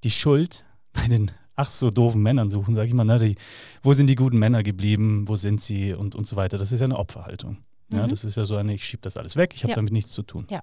die 0.04 0.12
Schuld 0.12 0.66
bei 0.94 1.08
den 1.08 1.32
ach 1.62 1.70
so 1.70 1.90
doofen 1.90 2.22
Männern 2.22 2.50
suchen, 2.50 2.76
sage 2.76 2.88
ich 2.88 2.94
mal, 2.94 3.06
ne, 3.06 3.20
die, 3.20 3.36
wo 3.84 3.94
sind 3.94 4.08
die 4.08 4.16
guten 4.16 4.40
Männer 4.40 4.64
geblieben, 4.64 5.28
wo 5.28 5.36
sind 5.36 5.62
sie 5.62 5.94
und, 5.94 6.16
und 6.16 6.26
so 6.26 6.36
weiter. 6.36 6.58
Das 6.58 6.72
ist 6.72 6.80
ja 6.80 6.86
eine 6.86 6.98
Opferhaltung. 6.98 7.58
Ja, 7.92 8.06
mhm. 8.06 8.10
das 8.10 8.24
ist 8.24 8.38
ja 8.38 8.46
so 8.46 8.56
eine, 8.56 8.74
ich 8.74 8.84
schiebe 8.84 9.02
das 9.02 9.18
alles 9.18 9.36
weg, 9.36 9.54
ich 9.56 9.64
habe 9.64 9.72
ja. 9.72 9.76
damit 9.76 9.94
nichts 9.94 10.12
zu 10.12 10.24
tun. 10.24 10.46
Ja. 10.50 10.62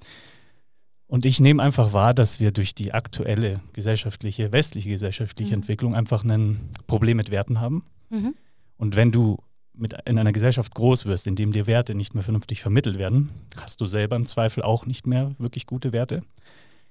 Und 1.07 1.25
ich 1.25 1.40
nehme 1.40 1.62
einfach 1.62 1.93
wahr, 1.93 2.12
dass 2.12 2.38
wir 2.38 2.52
durch 2.52 2.75
die 2.75 2.93
aktuelle 2.93 3.61
gesellschaftliche, 3.73 4.52
westliche 4.52 4.90
gesellschaftliche 4.90 5.52
mhm. 5.52 5.62
Entwicklung 5.62 5.95
einfach 5.95 6.25
ein 6.25 6.59
Problem 6.87 7.17
mit 7.17 7.31
Werten 7.31 7.61
haben. 7.61 7.85
Mhm. 8.11 8.35
Und 8.76 8.97
wenn 8.97 9.12
du 9.12 9.38
mit 9.73 9.95
in 10.05 10.19
einer 10.19 10.33
Gesellschaft 10.33 10.75
groß 10.75 11.07
wirst, 11.07 11.26
in 11.26 11.37
dem 11.37 11.52
dir 11.52 11.67
Werte 11.67 11.95
nicht 11.95 12.14
mehr 12.14 12.25
vernünftig 12.25 12.61
vermittelt 12.61 12.99
werden, 12.99 13.31
hast 13.57 13.81
du 13.81 13.87
selber 13.87 14.17
im 14.17 14.26
Zweifel 14.26 14.62
auch 14.62 14.87
nicht 14.87 15.07
mehr 15.07 15.35
wirklich 15.38 15.67
gute 15.67 15.93
Werte, 15.93 16.23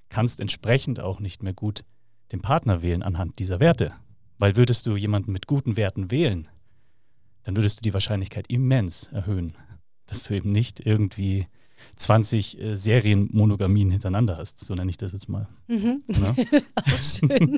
kannst 0.09 0.39
entsprechend 0.39 0.99
auch 0.99 1.19
nicht 1.19 1.43
mehr 1.43 1.53
gut 1.53 1.83
den 2.31 2.41
Partner 2.41 2.81
wählen 2.81 3.03
anhand 3.03 3.39
dieser 3.39 3.59
Werte. 3.59 3.93
Weil 4.37 4.55
würdest 4.55 4.85
du 4.85 4.95
jemanden 4.95 5.31
mit 5.31 5.47
guten 5.47 5.77
Werten 5.77 6.11
wählen, 6.11 6.47
dann 7.43 7.55
würdest 7.55 7.79
du 7.79 7.81
die 7.81 7.93
Wahrscheinlichkeit 7.93 8.49
immens 8.49 9.09
erhöhen, 9.13 9.53
dass 10.05 10.23
du 10.23 10.35
eben 10.35 10.51
nicht 10.51 10.85
irgendwie 10.85 11.47
20 11.95 12.59
äh, 12.59 12.75
Serienmonogamien 12.75 13.91
hintereinander 13.91 14.37
hast, 14.37 14.59
so 14.59 14.75
nenne 14.75 14.89
ich 14.89 14.97
das 14.97 15.13
jetzt 15.13 15.29
mal. 15.29 15.47
Mhm. 15.67 16.03
Auch 16.75 17.01
schön. 17.01 17.57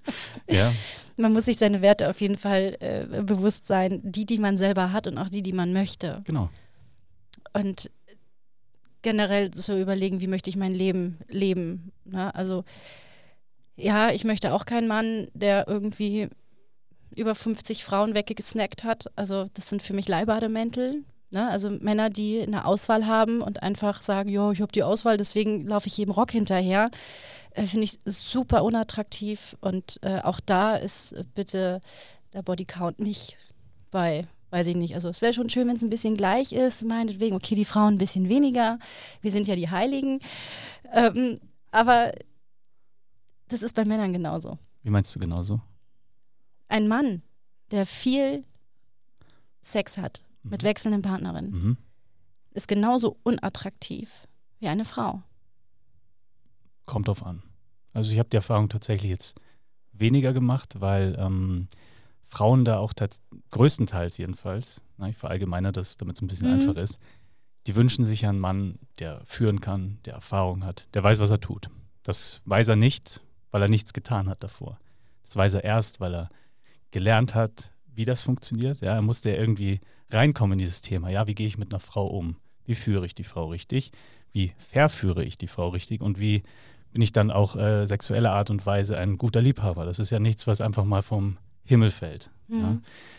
ja. 0.50 0.72
Man 1.16 1.32
muss 1.32 1.46
sich 1.46 1.56
seine 1.56 1.80
Werte 1.80 2.08
auf 2.08 2.20
jeden 2.20 2.36
Fall 2.36 2.76
äh, 2.80 3.22
bewusst 3.22 3.66
sein, 3.66 4.00
die, 4.02 4.26
die 4.26 4.38
man 4.38 4.56
selber 4.56 4.92
hat 4.92 5.06
und 5.06 5.18
auch 5.18 5.28
die, 5.28 5.42
die 5.42 5.52
man 5.52 5.72
möchte. 5.72 6.22
Genau. 6.24 6.50
Und 7.52 7.90
generell 9.02 9.50
zu 9.50 9.80
überlegen, 9.80 10.20
wie 10.20 10.26
möchte 10.26 10.50
ich 10.50 10.56
mein 10.56 10.72
Leben 10.72 11.18
leben. 11.28 11.92
Ne? 12.04 12.34
Also 12.34 12.64
ja, 13.80 14.10
ich 14.10 14.24
möchte 14.24 14.52
auch 14.52 14.66
keinen 14.66 14.88
Mann, 14.88 15.28
der 15.34 15.66
irgendwie 15.68 16.28
über 17.16 17.34
50 17.34 17.84
Frauen 17.84 18.14
weggesnackt 18.14 18.84
hat. 18.84 19.06
Also 19.16 19.46
das 19.54 19.68
sind 19.68 19.82
für 19.82 19.94
mich 19.94 20.08
Leihbademäntel. 20.08 21.04
Ne? 21.30 21.48
Also 21.48 21.70
Männer, 21.70 22.10
die 22.10 22.40
eine 22.40 22.64
Auswahl 22.64 23.06
haben 23.06 23.40
und 23.40 23.62
einfach 23.62 24.02
sagen, 24.02 24.28
ja, 24.28 24.50
ich 24.52 24.60
habe 24.60 24.72
die 24.72 24.82
Auswahl, 24.82 25.16
deswegen 25.16 25.66
laufe 25.66 25.86
ich 25.86 25.96
jedem 25.96 26.12
Rock 26.12 26.32
hinterher, 26.32 26.90
äh, 27.52 27.62
finde 27.62 27.84
ich 27.84 27.98
super 28.04 28.64
unattraktiv. 28.64 29.56
Und 29.60 29.98
äh, 30.02 30.20
auch 30.20 30.40
da 30.40 30.76
ist 30.76 31.14
bitte 31.34 31.80
der 32.32 32.42
Bodycount 32.42 32.98
nicht 33.00 33.36
bei, 33.90 34.26
weiß 34.50 34.68
ich 34.68 34.76
nicht. 34.76 34.94
Also 34.94 35.08
es 35.08 35.22
wäre 35.22 35.32
schon 35.32 35.50
schön, 35.50 35.68
wenn 35.68 35.76
es 35.76 35.82
ein 35.82 35.90
bisschen 35.90 36.16
gleich 36.16 36.52
ist, 36.52 36.82
meinetwegen, 36.82 37.36
okay, 37.36 37.54
die 37.54 37.64
Frauen 37.64 37.94
ein 37.94 37.98
bisschen 37.98 38.28
weniger, 38.28 38.78
wir 39.20 39.30
sind 39.30 39.48
ja 39.48 39.56
die 39.56 39.70
Heiligen. 39.70 40.20
Ähm, 40.92 41.38
aber 41.70 42.12
das 43.50 43.62
ist 43.62 43.74
bei 43.74 43.84
Männern 43.84 44.12
genauso. 44.12 44.58
Wie 44.82 44.90
meinst 44.90 45.14
du 45.14 45.18
genauso? 45.18 45.60
Ein 46.68 46.88
Mann, 46.88 47.22
der 47.72 47.84
viel 47.84 48.44
Sex 49.60 49.98
hat 49.98 50.22
mhm. 50.42 50.50
mit 50.50 50.62
wechselnden 50.62 51.02
Partnerinnen, 51.02 51.50
mhm. 51.50 51.76
ist 52.52 52.68
genauso 52.68 53.18
unattraktiv 53.24 54.26
wie 54.60 54.68
eine 54.68 54.84
Frau. 54.84 55.22
Kommt 56.86 57.08
drauf 57.08 57.24
an. 57.26 57.42
Also 57.92 58.12
ich 58.12 58.18
habe 58.18 58.28
die 58.28 58.36
Erfahrung 58.36 58.68
tatsächlich 58.68 59.10
jetzt 59.10 59.40
weniger 59.92 60.32
gemacht, 60.32 60.80
weil 60.80 61.16
ähm, 61.18 61.68
Frauen 62.24 62.64
da 62.64 62.78
auch 62.78 62.92
größtenteils 63.50 64.16
jedenfalls, 64.16 64.80
na, 64.96 65.08
ich 65.08 65.16
verallgemeine 65.16 65.72
das, 65.72 65.96
damit 65.96 66.16
es 66.16 66.22
ein 66.22 66.28
bisschen 66.28 66.48
mhm. 66.48 66.60
einfach 66.60 66.80
ist, 66.80 67.00
die 67.66 67.74
wünschen 67.74 68.04
sich 68.04 68.26
einen 68.26 68.38
Mann, 68.38 68.78
der 69.00 69.22
führen 69.26 69.60
kann, 69.60 69.98
der 70.04 70.14
Erfahrung 70.14 70.64
hat, 70.64 70.86
der 70.94 71.02
weiß, 71.02 71.18
was 71.18 71.30
er 71.30 71.40
tut. 71.40 71.68
Das 72.02 72.40
weiß 72.44 72.68
er 72.68 72.76
nicht, 72.76 73.20
weil 73.50 73.62
er 73.62 73.68
nichts 73.68 73.92
getan 73.92 74.28
hat 74.28 74.42
davor. 74.42 74.78
Das 75.24 75.36
weiß 75.36 75.54
er 75.54 75.64
erst, 75.64 76.00
weil 76.00 76.14
er 76.14 76.30
gelernt 76.90 77.34
hat, 77.34 77.72
wie 77.94 78.04
das 78.04 78.22
funktioniert. 78.22 78.80
Ja, 78.80 78.94
er 78.94 79.02
musste 79.02 79.30
ja 79.30 79.36
irgendwie 79.36 79.80
reinkommen 80.10 80.54
in 80.54 80.58
dieses 80.58 80.80
Thema. 80.80 81.08
Ja, 81.08 81.26
wie 81.26 81.34
gehe 81.34 81.46
ich 81.46 81.58
mit 81.58 81.72
einer 81.72 81.80
Frau 81.80 82.06
um? 82.06 82.36
Wie 82.64 82.74
führe 82.74 83.06
ich 83.06 83.14
die 83.14 83.24
Frau 83.24 83.48
richtig? 83.48 83.92
Wie 84.32 84.52
verführe 84.58 85.24
ich 85.24 85.38
die 85.38 85.46
Frau 85.46 85.68
richtig? 85.68 86.02
Und 86.02 86.20
wie 86.20 86.42
bin 86.92 87.02
ich 87.02 87.12
dann 87.12 87.30
auch 87.30 87.56
äh, 87.56 87.86
sexueller 87.86 88.32
Art 88.32 88.50
und 88.50 88.64
Weise 88.66 88.96
ein 88.98 89.18
guter 89.18 89.40
Liebhaber? 89.40 89.84
Das 89.84 89.98
ist 89.98 90.10
ja 90.10 90.18
nichts, 90.18 90.46
was 90.46 90.60
einfach 90.60 90.84
mal 90.84 91.02
vom 91.02 91.38
Himmel 91.64 91.90
fällt. 91.90 92.30
Mhm. 92.48 92.60
Ja? 92.60 92.78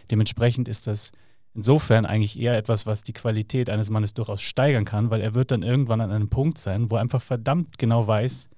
Dementsprechend 0.09 0.67
ist 0.67 0.87
das 0.87 1.11
insofern 1.53 2.05
eigentlich 2.05 2.39
eher 2.39 2.57
etwas, 2.57 2.85
was 2.85 3.03
die 3.03 3.13
Qualität 3.13 3.69
eines 3.69 3.89
Mannes 3.89 4.13
durchaus 4.13 4.41
steigern 4.41 4.85
kann, 4.85 5.09
weil 5.09 5.21
er 5.21 5.33
wird 5.33 5.51
dann 5.51 5.63
irgendwann 5.63 6.01
an 6.01 6.11
einem 6.11 6.29
Punkt 6.29 6.57
sein, 6.57 6.89
wo 6.89 6.95
er 6.95 7.01
einfach 7.01 7.21
verdammt 7.21 7.77
genau 7.77 8.07
weiß, 8.07 8.49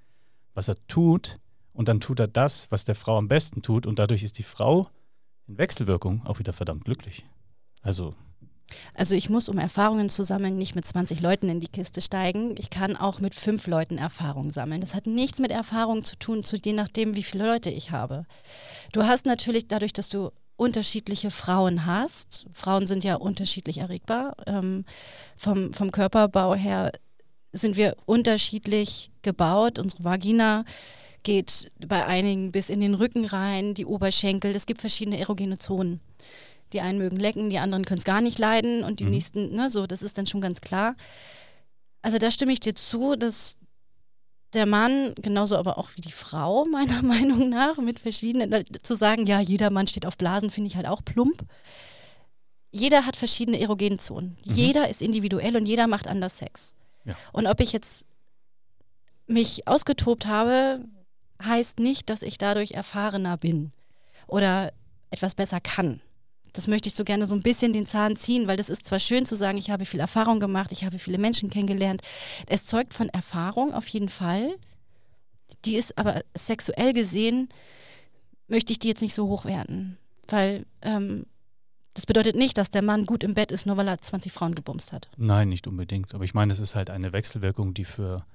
was 0.54 0.68
er 0.68 0.76
tut, 0.88 1.40
und 1.74 1.88
dann 1.88 2.00
tut 2.00 2.20
er 2.20 2.28
das, 2.28 2.68
was 2.72 2.86
der 2.86 2.96
Frau 2.96 3.18
am 3.18 3.28
besten 3.28 3.62
tut 3.62 3.86
und 3.86 4.00
dadurch 4.00 4.24
ist 4.24 4.38
die 4.38 4.44
Frau 4.44 4.90
in 5.48 5.58
Wechselwirkung 5.58 6.26
auch 6.26 6.40
wieder 6.40 6.54
verdammt 6.54 6.86
glücklich. 6.86 7.26
Also. 7.82 8.16
Also 8.94 9.16
ich 9.16 9.30
muss, 9.30 9.50
um 9.50 9.58
Erfahrungen 9.58 10.10
zu 10.10 10.24
sammeln, 10.24 10.58
nicht 10.58 10.74
mit 10.76 10.86
20 10.86 11.22
Leuten 11.22 11.50
in 11.50 11.60
die 11.60 11.68
Kiste 11.68 12.02
steigen. 12.02 12.56
Ich 12.58 12.70
kann 12.70 12.96
auch 12.96 13.20
mit 13.20 13.36
fünf 13.36 13.68
Leuten 13.68 13.98
Erfahrungen 13.98 14.52
sammeln. 14.52 14.82
Das 14.82 14.96
hat 14.96 15.06
nichts 15.06 15.40
mit 15.40 15.52
Erfahrung 15.52 16.04
zu 16.04 16.18
tun, 16.18 16.44
zu 16.44 16.56
je 16.56 16.74
nachdem, 16.74 17.16
wie 17.16 17.24
viele 17.24 17.46
Leute 17.46 17.70
ich 17.70 17.92
habe. 17.92 18.26
Du 18.92 19.04
hast 19.04 19.26
natürlich 19.26 19.68
dadurch, 19.68 19.94
dass 19.94 20.10
du 20.10 20.32
unterschiedliche 20.56 21.30
Frauen 21.30 21.86
hast. 21.86 22.48
Frauen 22.54 22.88
sind 22.88 23.04
ja 23.04 23.16
unterschiedlich 23.16 23.80
erregbar. 23.80 24.36
Ähm, 24.48 24.86
vom, 25.36 25.74
vom 25.74 25.92
Körperbau 25.92 26.56
her 26.56 26.92
sind 27.52 27.76
wir 27.76 27.96
unterschiedlich 28.06 29.12
gebaut. 29.22 29.78
Unsere 29.78 30.04
Vagina 30.04 30.64
geht 31.24 31.72
bei 31.86 32.06
einigen 32.06 32.52
bis 32.52 32.70
in 32.70 32.82
den 32.82 32.94
Rücken 32.94 33.26
rein, 33.26 33.74
die 33.74 33.86
Oberschenkel. 33.86 34.56
Es 34.56 34.66
gibt 34.66 34.82
verschiedene 34.82 35.20
erogene 35.20 35.58
Zonen. 35.58 36.00
Die 36.74 36.82
einen 36.82 36.98
mögen 36.98 37.18
lecken, 37.18 37.50
die 37.50 37.60
anderen 37.60 37.86
können 37.86 38.00
es 38.00 38.04
gar 38.04 38.22
nicht 38.22 38.40
leiden 38.40 38.84
und 38.84 39.00
die 39.00 39.06
mhm. 39.06 39.12
nächsten, 39.12 39.54
ne, 39.54 39.70
so, 39.70 39.88
das 39.88 40.02
ist 40.02 40.18
dann 40.18 40.28
schon 40.28 40.42
ganz 40.42 40.62
klar. 40.62 40.96
Also 42.02 42.18
da 42.18 42.32
stimme 42.32 42.52
ich 42.52 42.60
dir 42.60 42.76
zu, 42.76 43.16
dass 43.16 43.58
der 44.54 44.66
Mann, 44.66 45.14
genauso 45.16 45.56
aber 45.58 45.78
auch 45.78 45.90
wie 45.96 46.02
die 46.02 46.12
Frau, 46.12 46.66
meiner 46.72 47.02
Meinung 47.02 47.50
nach, 47.50 47.78
mit 47.78 48.00
verschiedenen, 48.00 48.66
zu 48.82 48.96
sagen, 48.96 49.26
ja, 49.26 49.40
jeder 49.40 49.70
Mann 49.70 49.88
steht 49.88 50.06
auf 50.06 50.18
Blasen, 50.18 50.50
finde 50.50 50.68
ich 50.68 50.76
halt 50.76 50.88
auch 50.88 51.04
plump. 51.04 51.44
Jeder 52.72 53.06
hat 53.06 53.16
verschiedene 53.16 53.60
erogene 53.60 53.98
Zonen. 53.98 54.38
Mhm. 54.46 54.54
Jeder 54.56 54.90
ist 54.90 55.02
individuell 55.02 55.56
und 55.56 55.68
jeder 55.68 55.88
macht 55.88 56.08
anders 56.08 56.40
Sex. 56.40 56.74
Ja. 57.06 57.16
Und 57.32 57.46
ob 57.46 57.60
ich 57.60 57.72
jetzt 57.72 58.06
mich 59.28 59.68
ausgetobt 59.68 60.26
habe, 60.26 60.84
heißt 61.46 61.80
nicht, 61.80 62.10
dass 62.10 62.22
ich 62.22 62.38
dadurch 62.38 62.72
erfahrener 62.72 63.38
bin 63.38 63.72
oder 64.28 64.74
etwas 65.10 65.36
besser 65.36 65.60
kann. 65.60 66.02
Das 66.54 66.68
möchte 66.68 66.88
ich 66.88 66.96
so 66.96 67.04
gerne 67.04 67.26
so 67.26 67.34
ein 67.34 67.42
bisschen 67.42 67.74
den 67.74 67.88
Zahn 67.88 68.16
ziehen, 68.16 68.48
weil 68.48 68.58
das 68.58 68.70
ist 68.70 68.86
zwar 68.86 69.00
schön 69.00 69.26
zu 69.26 69.36
sagen, 69.36 69.58
ich 69.58 69.72
habe 69.72 69.86
viel 69.86 70.00
Erfahrung 70.00 70.40
gemacht, 70.40 70.72
ich 70.72 70.86
habe 70.86 71.00
viele 71.00 71.18
Menschen 71.18 71.50
kennengelernt. 71.50 72.02
Es 72.46 72.66
zeugt 72.66 72.94
von 72.94 73.10
Erfahrung 73.10 73.74
auf 73.74 73.88
jeden 73.88 74.10
Fall. 74.10 74.56
Die 75.66 75.76
ist 75.76 75.98
aber 75.98 76.22
sexuell 76.36 76.94
gesehen, 76.94 77.50
möchte 78.48 78.72
ich 78.72 78.80
die 78.80 78.88
jetzt 78.88 79.02
nicht 79.02 79.16
so 79.16 79.28
hochwerten. 79.28 79.98
Weil 80.28 80.66
ähm, 80.84 81.26
das 81.96 82.06
bedeutet 82.06 82.36
nicht, 82.36 82.58
dass 82.58 82.70
der 82.70 82.82
Mann 82.84 83.06
gut 83.06 83.24
im 83.24 83.34
Bett 83.34 83.52
ist, 83.52 83.66
nur 83.66 83.78
weil 83.78 83.88
er 83.88 84.00
20 84.00 84.32
Frauen 84.32 84.56
gebumst 84.56 84.92
hat. 84.92 85.10
Nein, 85.18 85.50
nicht 85.50 85.68
unbedingt. 85.68 86.14
Aber 86.14 86.24
ich 86.24 86.34
meine, 86.34 86.54
es 86.54 86.60
ist 86.60 86.76
halt 86.76 86.90
eine 86.90 87.14
Wechselwirkung, 87.14 87.74
die 87.74 87.86
für 87.86 88.26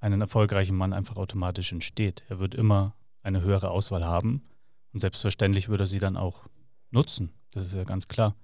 einen 0.00 0.20
erfolgreichen 0.20 0.76
Mann 0.76 0.92
einfach 0.92 1.16
automatisch 1.16 1.72
entsteht. 1.72 2.24
Er 2.28 2.38
wird 2.38 2.54
immer 2.54 2.94
eine 3.22 3.42
höhere 3.42 3.70
Auswahl 3.70 4.04
haben 4.04 4.42
und 4.92 5.00
selbstverständlich 5.00 5.68
würde 5.68 5.84
er 5.84 5.86
sie 5.86 5.98
dann 5.98 6.16
auch 6.16 6.46
nutzen. 6.90 7.30
Das 7.52 7.64
ist 7.64 7.74
ja 7.74 7.84
ganz 7.84 8.08
klar. 8.08 8.34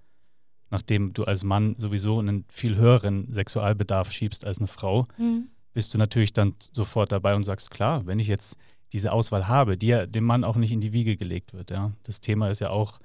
Nachdem 0.71 1.13
du 1.13 1.25
als 1.25 1.45
Mann 1.45 1.77
sowieso 1.79 2.19
einen 2.19 2.45
viel 2.49 2.77
höheren 2.77 3.33
Sexualbedarf 3.33 4.11
schiebst 4.11 4.45
als 4.45 4.59
eine 4.59 4.67
Frau, 4.67 5.07
mhm. 5.17 5.49
bist 5.73 5.95
du 5.95 5.99
natürlich 5.99 6.33
dann 6.33 6.55
sofort 6.59 7.13
dabei 7.13 7.35
und 7.35 7.45
sagst, 7.45 7.71
klar, 7.71 8.07
wenn 8.07 8.19
ich 8.19 8.27
jetzt 8.27 8.57
diese 8.93 9.13
Auswahl 9.13 9.49
habe, 9.49 9.77
die 9.77 9.89
ja 9.89 10.07
dem 10.07 10.25
Mann 10.25 10.45
auch 10.45 10.57
nicht 10.57 10.73
in 10.73 10.81
die 10.81 10.93
Wiege 10.93 11.17
gelegt 11.17 11.53
wird. 11.53 11.71
Ja. 11.71 11.93
Das 12.03 12.21
Thema 12.21 12.51
ist 12.51 12.61
ja 12.61 12.71
auch 12.71 12.99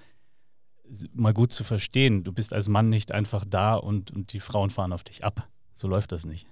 mal 1.13 1.33
gut 1.33 1.53
zu 1.53 1.63
verstehen. 1.63 2.23
Du 2.23 2.33
bist 2.33 2.53
als 2.53 2.67
Mann 2.67 2.89
nicht 2.89 3.11
einfach 3.11 3.45
da 3.47 3.75
und, 3.75 4.11
und 4.11 4.33
die 4.33 4.39
Frauen 4.39 4.69
fahren 4.69 4.93
auf 4.93 5.03
dich 5.03 5.23
ab. 5.23 5.47
So 5.73 5.87
läuft 5.87 6.11
das 6.11 6.25
nicht. 6.25 6.47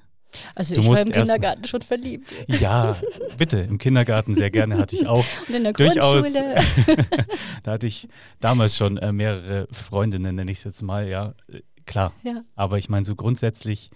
Also 0.55 0.75
du 0.75 0.81
ich 0.81 0.87
war 0.87 1.01
im 1.01 1.11
Kindergarten 1.11 1.63
schon 1.65 1.81
verliebt. 1.81 2.31
Ja, 2.47 2.95
bitte, 3.37 3.59
im 3.59 3.77
Kindergarten 3.77 4.35
sehr 4.35 4.51
gerne 4.51 4.77
hatte 4.77 4.95
ich 4.95 5.07
auch. 5.07 5.25
Und 5.47 5.55
in 5.55 5.63
der 5.63 5.73
durchaus, 5.73 6.31
da 7.63 7.71
hatte 7.71 7.87
ich 7.87 8.07
damals 8.39 8.75
schon 8.75 8.97
äh, 8.97 9.11
mehrere 9.11 9.67
Freundinnen, 9.71 10.35
nenne 10.35 10.51
ich 10.51 10.59
es 10.59 10.63
jetzt 10.63 10.81
mal, 10.81 11.07
ja, 11.07 11.33
äh, 11.47 11.61
klar. 11.85 12.13
Ja. 12.23 12.43
Aber 12.55 12.77
ich 12.77 12.89
meine 12.89 13.05
so 13.05 13.15
grundsätzlich, 13.15 13.89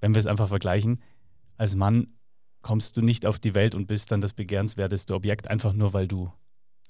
wenn 0.00 0.14
wir 0.14 0.20
es 0.20 0.26
einfach 0.26 0.48
vergleichen, 0.48 1.02
als 1.56 1.74
Mann 1.74 2.08
kommst 2.62 2.96
du 2.96 3.02
nicht 3.02 3.26
auf 3.26 3.38
die 3.38 3.54
Welt 3.54 3.74
und 3.74 3.86
bist 3.86 4.12
dann 4.12 4.20
das 4.20 4.32
begehrenswerteste 4.32 5.14
Objekt, 5.14 5.48
einfach 5.48 5.72
nur 5.72 5.92
weil 5.92 6.06
du 6.06 6.32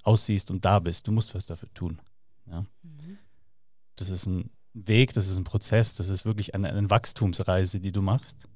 aussiehst 0.03 0.51
und 0.51 0.65
da 0.65 0.79
bist. 0.79 1.07
Du 1.07 1.13
musst 1.13 1.35
was 1.35 1.47
dafür 1.47 1.73
tun. 1.75 2.01
Ja? 2.47 2.67
Mhm. 2.83 3.19
Das 3.97 4.11
ist 4.11 4.27
ein 4.27 4.51
Weg, 4.75 5.13
das 5.13 5.29
ist 5.29 5.39
ein 5.39 5.45
Prozess, 5.45 5.95
das 5.95 6.09
ist 6.09 6.25
wirklich 6.25 6.55
eine, 6.55 6.71
eine 6.71 6.91
Wachstumsreise, 6.91 7.81
die 7.81 7.93
du 7.93 8.03
machst. 8.03 8.49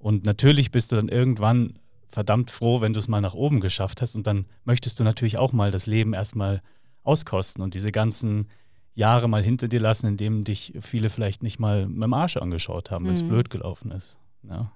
Und 0.00 0.24
natürlich 0.24 0.70
bist 0.72 0.90
du 0.90 0.96
dann 0.96 1.08
irgendwann 1.08 1.78
verdammt 2.08 2.50
froh, 2.50 2.80
wenn 2.80 2.92
du 2.92 2.98
es 2.98 3.06
mal 3.06 3.20
nach 3.20 3.34
oben 3.34 3.60
geschafft 3.60 4.02
hast. 4.02 4.16
Und 4.16 4.26
dann 4.26 4.46
möchtest 4.64 4.98
du 4.98 5.04
natürlich 5.04 5.36
auch 5.38 5.52
mal 5.52 5.70
das 5.70 5.86
Leben 5.86 6.14
erstmal 6.14 6.62
auskosten 7.02 7.62
und 7.62 7.74
diese 7.74 7.92
ganzen 7.92 8.48
Jahre 8.94 9.28
mal 9.28 9.44
hinter 9.44 9.68
dir 9.68 9.80
lassen, 9.80 10.06
in 10.06 10.16
denen 10.16 10.42
dich 10.42 10.74
viele 10.80 11.10
vielleicht 11.10 11.42
nicht 11.42 11.58
mal 11.58 11.86
mit 11.86 12.02
dem 12.02 12.14
Arsch 12.14 12.36
angeschaut 12.36 12.90
haben, 12.90 13.06
wenn 13.06 13.14
es 13.14 13.22
mhm. 13.22 13.28
blöd 13.28 13.50
gelaufen 13.50 13.92
ist. 13.92 14.18
Ja. 14.42 14.72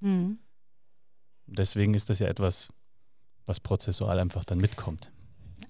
Mhm. 0.00 0.38
Deswegen 1.46 1.94
ist 1.94 2.10
das 2.10 2.18
ja 2.18 2.26
etwas, 2.26 2.72
was 3.46 3.60
prozessual 3.60 4.18
einfach 4.18 4.44
dann 4.44 4.58
mitkommt. 4.58 5.10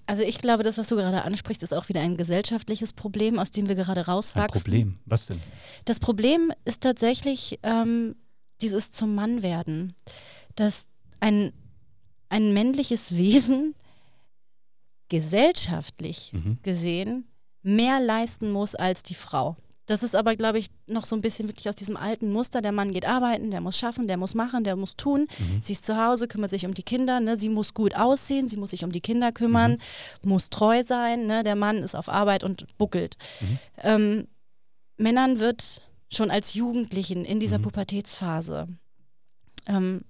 Also 0.05 0.23
ich 0.23 0.39
glaube, 0.39 0.63
das, 0.63 0.77
was 0.77 0.89
du 0.89 0.95
gerade 0.95 1.23
ansprichst, 1.23 1.63
ist 1.63 1.73
auch 1.73 1.87
wieder 1.87 2.01
ein 2.01 2.17
gesellschaftliches 2.17 2.93
Problem, 2.93 3.39
aus 3.39 3.51
dem 3.51 3.67
wir 3.67 3.75
gerade 3.75 4.05
rauswachsen. 4.05 4.57
Ein 4.57 4.63
Problem? 4.63 4.99
Was 5.05 5.27
denn? 5.27 5.39
Das 5.85 5.99
Problem 5.99 6.51
ist 6.65 6.81
tatsächlich 6.81 7.59
ähm, 7.63 8.15
dieses 8.61 8.91
zum 8.91 9.15
Mann 9.15 9.41
werden, 9.41 9.93
dass 10.55 10.87
ein, 11.19 11.51
ein 12.29 12.53
männliches 12.53 13.15
Wesen 13.15 13.75
gesellschaftlich 15.09 16.31
mhm. 16.33 16.57
gesehen 16.63 17.27
mehr 17.61 17.99
leisten 17.99 18.51
muss 18.51 18.75
als 18.75 19.03
die 19.03 19.15
Frau. 19.15 19.55
Das 19.85 20.01
ist 20.01 20.15
aber, 20.15 20.35
glaube 20.37 20.59
ich, 20.59 20.67
noch 20.87 21.03
so 21.03 21.15
ein 21.15 21.21
bisschen 21.21 21.49
wirklich 21.49 21.67
aus 21.67 21.75
diesem 21.75 21.97
alten 21.97 22.31
Muster. 22.31 22.61
Der 22.61 22.71
Mann 22.71 22.93
geht 22.93 23.05
arbeiten, 23.05 23.51
der 23.51 23.59
muss 23.59 23.77
schaffen, 23.77 24.07
der 24.07 24.15
muss 24.15 24.33
machen, 24.33 24.63
der 24.63 24.77
muss 24.77 24.95
tun. 24.95 25.25
Mhm. 25.37 25.61
Sie 25.61 25.73
ist 25.73 25.85
zu 25.85 25.97
Hause, 25.97 26.27
kümmert 26.29 26.51
sich 26.51 26.65
um 26.65 26.73
die 26.73 26.83
Kinder. 26.83 27.19
Ne? 27.19 27.37
Sie 27.37 27.49
muss 27.49 27.73
gut 27.73 27.93
aussehen, 27.95 28.47
sie 28.47 28.55
muss 28.55 28.69
sich 28.69 28.85
um 28.85 28.93
die 28.93 29.01
Kinder 29.01 29.33
kümmern, 29.33 29.73
mhm. 30.23 30.29
muss 30.29 30.49
treu 30.49 30.83
sein. 30.83 31.25
Ne? 31.25 31.43
Der 31.43 31.55
Mann 31.55 31.83
ist 31.83 31.95
auf 31.95 32.07
Arbeit 32.07 32.45
und 32.45 32.65
buckelt. 32.77 33.17
Mhm. 33.41 33.59
Ähm, 33.81 34.27
Männern 34.95 35.39
wird 35.39 35.81
schon 36.15 36.31
als 36.31 36.53
Jugendlichen 36.53 37.25
in 37.25 37.39
dieser 37.39 37.59
mhm. 37.59 37.63
Pubertätsphase 37.63 38.67
ähm, 39.67 40.01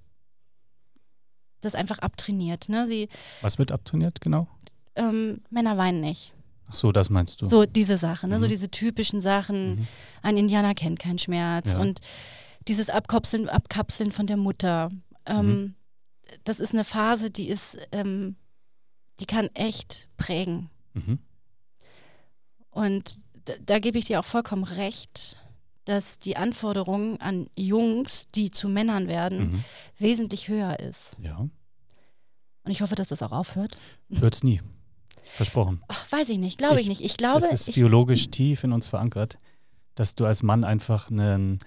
das 1.62 1.76
einfach 1.76 2.00
abtrainiert. 2.00 2.70
Ne? 2.70 2.88
Sie, 2.88 3.10
Was 3.42 3.58
wird 3.58 3.72
abtrainiert, 3.72 4.22
genau? 4.22 4.48
Ähm, 4.96 5.42
Männer 5.50 5.78
weinen 5.78 6.02
nicht. 6.02 6.34
Ach 6.70 6.76
so, 6.76 6.92
das 6.92 7.10
meinst 7.10 7.42
du. 7.42 7.50
So 7.50 7.66
diese 7.66 7.98
Sachen, 7.98 8.30
ne? 8.30 8.38
Mhm. 8.38 8.42
so 8.42 8.48
diese 8.48 8.70
typischen 8.70 9.22
Sachen. 9.22 9.76
Mhm. 9.76 9.88
Ein 10.22 10.38
Indianer 10.38 10.74
kennt 10.76 11.00
keinen 11.00 11.20
Schmerz. 11.20 11.74
Ja. 11.74 11.80
Und 11.80 12.00
dieses 12.68 12.90
Abkapseln, 12.90 13.50
Abkapseln 13.50 14.12
von 14.12 14.28
der 14.28 14.38
Mutter. 14.38 14.90
Ähm, 15.26 15.48
mhm. 15.48 15.76
Das 16.44 16.60
ist 16.60 16.74
eine 16.74 16.84
Phase, 16.84 17.30
die 17.30 17.48
ist, 17.48 17.78
ähm, 17.92 18.36
die 19.20 19.26
kann 19.26 19.50
echt 19.54 20.08
prägen. 20.18 20.70
Mhm. 20.94 21.20
Und 22.72 23.20
da, 23.46 23.54
da 23.66 23.80
gebe 23.80 24.00
ich 24.00 24.06
dir 24.06 24.20
auch 24.20 24.26
vollkommen 24.26 24.64
recht, 24.64 25.38
dass 25.86 26.20
die 26.20 26.38
Anforderung 26.38 27.20
an 27.20 27.48
Jungs, 27.58 28.28
die 28.34 28.52
zu 28.52 28.70
Männern 28.70 29.08
werden, 29.08 29.52
mhm. 29.52 29.64
wesentlich 29.98 30.48
höher 30.48 30.80
ist. 30.80 31.18
Ja. 31.20 31.38
Und 31.40 32.72
ich 32.72 32.82
hoffe, 32.82 32.96
dass 32.96 33.10
das 33.10 33.22
auch 33.22 33.32
aufhört. 33.32 33.78
Hört 34.10 34.36
es 34.36 34.44
nie. 34.44 34.62
Versprochen. 35.24 35.82
Ach, 35.88 36.12
weiß 36.12 36.30
ich 36.30 36.38
nicht, 36.38 36.58
glaube 36.58 36.76
ich, 36.76 36.82
ich, 36.82 36.90
nicht. 36.90 37.02
Ich 37.02 37.18
glaube, 37.18 37.48
das 37.50 37.68
ist 37.68 37.76
biologisch 37.76 38.30
tief 38.30 38.64
in 38.64 38.72
uns 38.72 38.86
verankert, 38.86 39.40
dass 39.96 40.16
du 40.16 40.26
als 40.26 40.44
Mann 40.44 40.64
einfach 40.64 41.10
einen, 41.10 41.60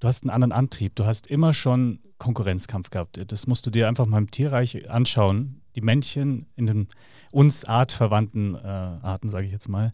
du 0.00 0.08
hast 0.08 0.22
einen 0.22 0.30
anderen 0.30 0.52
Antrieb. 0.52 0.94
Du 0.96 1.04
hast 1.04 1.26
immer 1.26 1.52
schon 1.52 2.00
Konkurrenzkampf 2.18 2.90
gehabt. 2.90 3.20
Das 3.30 3.46
musst 3.46 3.66
du 3.66 3.70
dir 3.70 3.88
einfach 3.88 4.06
mal 4.06 4.18
im 4.18 4.30
Tierreich 4.30 4.88
anschauen. 4.90 5.60
Die 5.76 5.80
Männchen 5.80 6.46
in 6.56 6.66
den 6.66 6.88
uns 7.32 7.64
artverwandten 7.64 8.54
äh, 8.54 8.58
Arten, 8.58 9.28
sage 9.28 9.46
ich 9.46 9.52
jetzt 9.52 9.68
mal, 9.68 9.92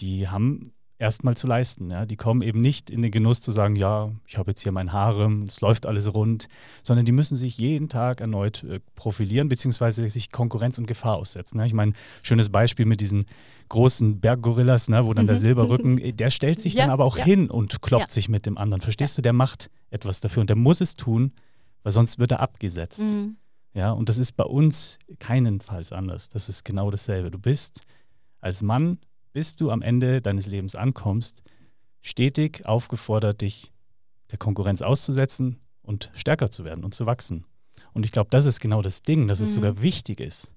die 0.00 0.28
haben 0.28 0.72
erstmal 1.02 1.36
zu 1.36 1.46
leisten. 1.46 1.90
Ja? 1.90 2.06
Die 2.06 2.16
kommen 2.16 2.40
eben 2.42 2.60
nicht 2.60 2.88
in 2.88 3.02
den 3.02 3.10
Genuss 3.10 3.40
zu 3.40 3.50
sagen, 3.50 3.76
ja, 3.76 4.10
ich 4.26 4.38
habe 4.38 4.52
jetzt 4.52 4.62
hier 4.62 4.72
mein 4.72 4.92
Harem, 4.92 5.42
es 5.42 5.60
läuft 5.60 5.84
alles 5.84 6.14
rund, 6.14 6.48
sondern 6.82 7.04
die 7.04 7.12
müssen 7.12 7.36
sich 7.36 7.58
jeden 7.58 7.88
Tag 7.88 8.20
erneut 8.20 8.62
äh, 8.62 8.80
profilieren, 8.94 9.48
beziehungsweise 9.48 10.08
sich 10.08 10.30
Konkurrenz 10.30 10.78
und 10.78 10.86
Gefahr 10.86 11.16
aussetzen. 11.16 11.58
Ja? 11.58 11.66
Ich 11.66 11.74
meine, 11.74 11.92
schönes 12.22 12.48
Beispiel 12.48 12.86
mit 12.86 13.00
diesen 13.00 13.26
großen 13.68 14.20
Berggorillas, 14.20 14.88
ne, 14.88 15.04
wo 15.04 15.12
dann 15.12 15.24
mhm. 15.24 15.28
der 15.28 15.36
Silberrücken, 15.36 15.98
äh, 15.98 16.12
der 16.14 16.30
stellt 16.30 16.60
sich 16.60 16.74
ja, 16.74 16.82
dann 16.82 16.90
aber 16.90 17.04
auch 17.04 17.18
ja. 17.18 17.24
hin 17.24 17.50
und 17.50 17.82
kloppt 17.82 18.12
sich 18.12 18.28
mit 18.28 18.46
dem 18.46 18.56
anderen. 18.56 18.80
Verstehst 18.80 19.18
du? 19.18 19.22
Der 19.22 19.32
macht 19.32 19.70
etwas 19.90 20.20
dafür 20.20 20.42
und 20.42 20.50
der 20.50 20.56
muss 20.56 20.80
es 20.80 20.94
tun, 20.94 21.32
weil 21.82 21.92
sonst 21.92 22.20
wird 22.20 22.30
er 22.30 22.40
abgesetzt. 22.40 23.00
Mhm. 23.00 23.36
Ja, 23.74 23.90
und 23.90 24.08
das 24.08 24.18
ist 24.18 24.36
bei 24.36 24.44
uns 24.44 24.98
keinenfalls 25.18 25.92
anders. 25.92 26.28
Das 26.30 26.48
ist 26.48 26.64
genau 26.64 26.90
dasselbe. 26.90 27.30
Du 27.30 27.38
bist 27.38 27.80
als 28.40 28.62
Mann 28.62 28.98
bis 29.32 29.56
du 29.56 29.70
am 29.70 29.82
Ende 29.82 30.20
deines 30.20 30.46
Lebens 30.46 30.74
ankommst, 30.74 31.42
stetig 32.00 32.66
aufgefordert, 32.66 33.40
dich 33.40 33.72
der 34.30 34.38
Konkurrenz 34.38 34.82
auszusetzen 34.82 35.60
und 35.82 36.10
stärker 36.14 36.50
zu 36.50 36.64
werden 36.64 36.84
und 36.84 36.94
zu 36.94 37.06
wachsen. 37.06 37.44
Und 37.92 38.04
ich 38.04 38.12
glaube, 38.12 38.30
das 38.30 38.46
ist 38.46 38.60
genau 38.60 38.82
das 38.82 39.02
Ding, 39.02 39.28
dass 39.28 39.40
mhm. 39.40 39.44
es 39.44 39.54
sogar 39.54 39.82
wichtig 39.82 40.20
ist, 40.20 40.52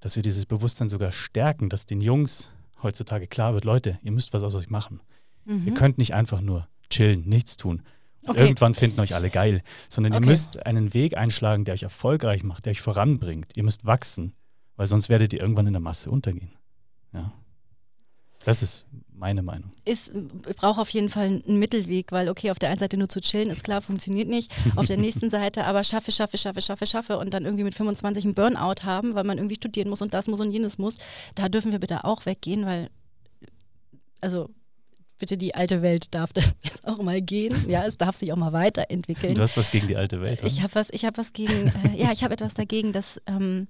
dass 0.00 0.16
wir 0.16 0.22
dieses 0.22 0.46
Bewusstsein 0.46 0.88
sogar 0.88 1.12
stärken, 1.12 1.68
dass 1.68 1.86
den 1.86 2.00
Jungs 2.00 2.50
heutzutage 2.82 3.26
klar 3.26 3.54
wird, 3.54 3.64
Leute, 3.64 3.98
ihr 4.02 4.12
müsst 4.12 4.32
was 4.32 4.42
aus 4.42 4.54
euch 4.54 4.70
machen. 4.70 5.00
Mhm. 5.44 5.66
Ihr 5.66 5.74
könnt 5.74 5.98
nicht 5.98 6.14
einfach 6.14 6.40
nur 6.40 6.68
chillen, 6.90 7.28
nichts 7.28 7.56
tun. 7.56 7.82
Okay. 8.26 8.42
Irgendwann 8.42 8.74
finden 8.74 9.00
euch 9.00 9.14
alle 9.14 9.30
geil, 9.30 9.62
sondern 9.88 10.12
okay. 10.12 10.22
ihr 10.22 10.30
müsst 10.30 10.66
einen 10.66 10.92
Weg 10.92 11.16
einschlagen, 11.16 11.64
der 11.64 11.74
euch 11.74 11.82
erfolgreich 11.82 12.44
macht, 12.44 12.66
der 12.66 12.72
euch 12.72 12.80
voranbringt. 12.80 13.56
Ihr 13.56 13.62
müsst 13.62 13.86
wachsen, 13.86 14.34
weil 14.76 14.86
sonst 14.86 15.08
werdet 15.08 15.32
ihr 15.32 15.40
irgendwann 15.40 15.66
in 15.66 15.72
der 15.72 15.80
Masse 15.80 16.10
untergehen. 16.10 16.52
Ja. 17.12 17.32
Das 18.48 18.62
ist 18.62 18.86
meine 19.12 19.42
Meinung. 19.42 19.72
Ist, 19.84 20.10
ich 20.48 20.56
brauche 20.56 20.80
auf 20.80 20.88
jeden 20.88 21.10
Fall 21.10 21.26
einen 21.26 21.58
Mittelweg, 21.58 22.12
weil 22.12 22.30
okay, 22.30 22.50
auf 22.50 22.58
der 22.58 22.70
einen 22.70 22.78
Seite 22.78 22.96
nur 22.96 23.10
zu 23.10 23.20
chillen, 23.20 23.50
ist 23.50 23.62
klar, 23.62 23.82
funktioniert 23.82 24.26
nicht. 24.26 24.50
Auf 24.74 24.86
der 24.86 24.96
nächsten 25.06 25.28
Seite 25.28 25.66
aber 25.66 25.84
schaffe, 25.84 26.12
schaffe, 26.12 26.38
schaffe, 26.38 26.62
schaffe, 26.62 26.86
schaffe 26.86 27.18
und 27.18 27.34
dann 27.34 27.44
irgendwie 27.44 27.64
mit 27.64 27.74
25 27.74 28.24
einen 28.24 28.32
Burnout 28.32 28.84
haben, 28.84 29.14
weil 29.14 29.24
man 29.24 29.36
irgendwie 29.36 29.56
studieren 29.56 29.90
muss 29.90 30.00
und 30.00 30.14
das 30.14 30.28
muss 30.28 30.40
und 30.40 30.50
jenes 30.50 30.78
muss. 30.78 30.96
Da 31.34 31.50
dürfen 31.50 31.72
wir 31.72 31.78
bitte 31.78 32.04
auch 32.04 32.24
weggehen, 32.24 32.64
weil, 32.64 32.88
also 34.22 34.48
bitte 35.18 35.36
die 35.36 35.54
alte 35.54 35.82
Welt 35.82 36.14
darf 36.14 36.32
das 36.32 36.54
jetzt 36.62 36.88
auch 36.88 37.02
mal 37.02 37.20
gehen. 37.20 37.54
Ja, 37.68 37.84
es 37.84 37.98
darf 37.98 38.16
sich 38.16 38.32
auch 38.32 38.38
mal 38.38 38.54
weiterentwickeln. 38.54 39.34
Du 39.34 39.42
hast 39.42 39.58
was 39.58 39.70
gegen 39.70 39.88
die 39.88 39.96
alte 39.98 40.22
Welt. 40.22 40.42
Ich 40.42 40.62
habe 40.62 40.74
was, 40.74 40.88
ich 40.88 41.04
habe 41.04 41.18
was 41.18 41.34
gegen, 41.34 41.70
äh, 41.84 42.02
ja, 42.02 42.12
ich 42.12 42.24
habe 42.24 42.32
etwas 42.32 42.54
dagegen, 42.54 42.94
dass 42.94 43.20
ähm, 43.26 43.68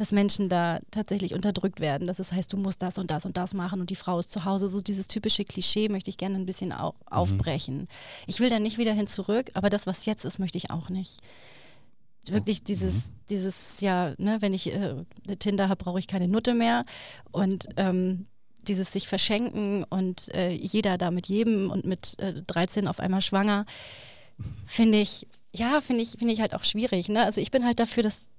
dass 0.00 0.12
Menschen 0.12 0.48
da 0.48 0.80
tatsächlich 0.90 1.34
unterdrückt 1.34 1.78
werden. 1.78 2.06
Dass 2.06 2.18
es 2.20 2.32
heißt, 2.32 2.50
du 2.54 2.56
musst 2.56 2.80
das 2.80 2.96
und 2.96 3.10
das 3.10 3.26
und 3.26 3.36
das 3.36 3.52
machen 3.52 3.82
und 3.82 3.90
die 3.90 3.96
Frau 3.96 4.18
ist 4.18 4.32
zu 4.32 4.46
Hause. 4.46 4.66
So 4.66 4.80
dieses 4.80 5.08
typische 5.08 5.44
Klischee 5.44 5.90
möchte 5.90 6.08
ich 6.08 6.16
gerne 6.16 6.36
ein 6.36 6.46
bisschen 6.46 6.72
au 6.72 6.92
mhm. 6.92 7.08
aufbrechen. 7.10 7.76
Mhm. 7.80 7.86
Ich 8.26 8.40
will 8.40 8.48
da 8.48 8.58
nicht 8.58 8.78
wieder 8.78 8.94
hin 8.94 9.06
zurück, 9.06 9.50
aber 9.52 9.68
das, 9.68 9.86
was 9.86 10.06
jetzt 10.06 10.24
ist, 10.24 10.38
möchte 10.38 10.56
ich 10.56 10.70
auch 10.70 10.88
nicht. 10.88 11.18
Wirklich 12.30 12.64
dieses, 12.64 13.08
mhm. 13.08 13.12
dieses, 13.28 13.82
ja, 13.82 14.14
ne, 14.16 14.38
wenn 14.40 14.54
ich 14.54 14.72
äh, 14.72 15.04
Tinder 15.38 15.68
habe, 15.68 15.84
brauche 15.84 15.98
ich 15.98 16.06
keine 16.06 16.28
Nutte 16.28 16.54
mehr. 16.54 16.82
Und 17.30 17.68
ähm, 17.76 18.24
dieses 18.66 18.92
sich 18.92 19.06
verschenken 19.06 19.84
und 19.84 20.34
äh, 20.34 20.48
jeder 20.50 20.96
da 20.96 21.10
mit 21.10 21.26
jedem 21.26 21.70
und 21.70 21.84
mit 21.84 22.18
äh, 22.20 22.40
13 22.46 22.88
auf 22.88 23.00
einmal 23.00 23.20
schwanger 23.20 23.66
finde 24.64 24.98
ich, 24.98 25.26
ja, 25.54 25.82
finde 25.82 26.00
ich, 26.04 26.12
finde 26.12 26.32
ich 26.32 26.40
halt 26.40 26.54
auch 26.54 26.64
schwierig. 26.64 27.10
Ne? 27.10 27.22
Also 27.22 27.42
ich 27.42 27.50
bin 27.50 27.66
halt 27.66 27.78
dafür, 27.78 28.02
dass, 28.02 28.30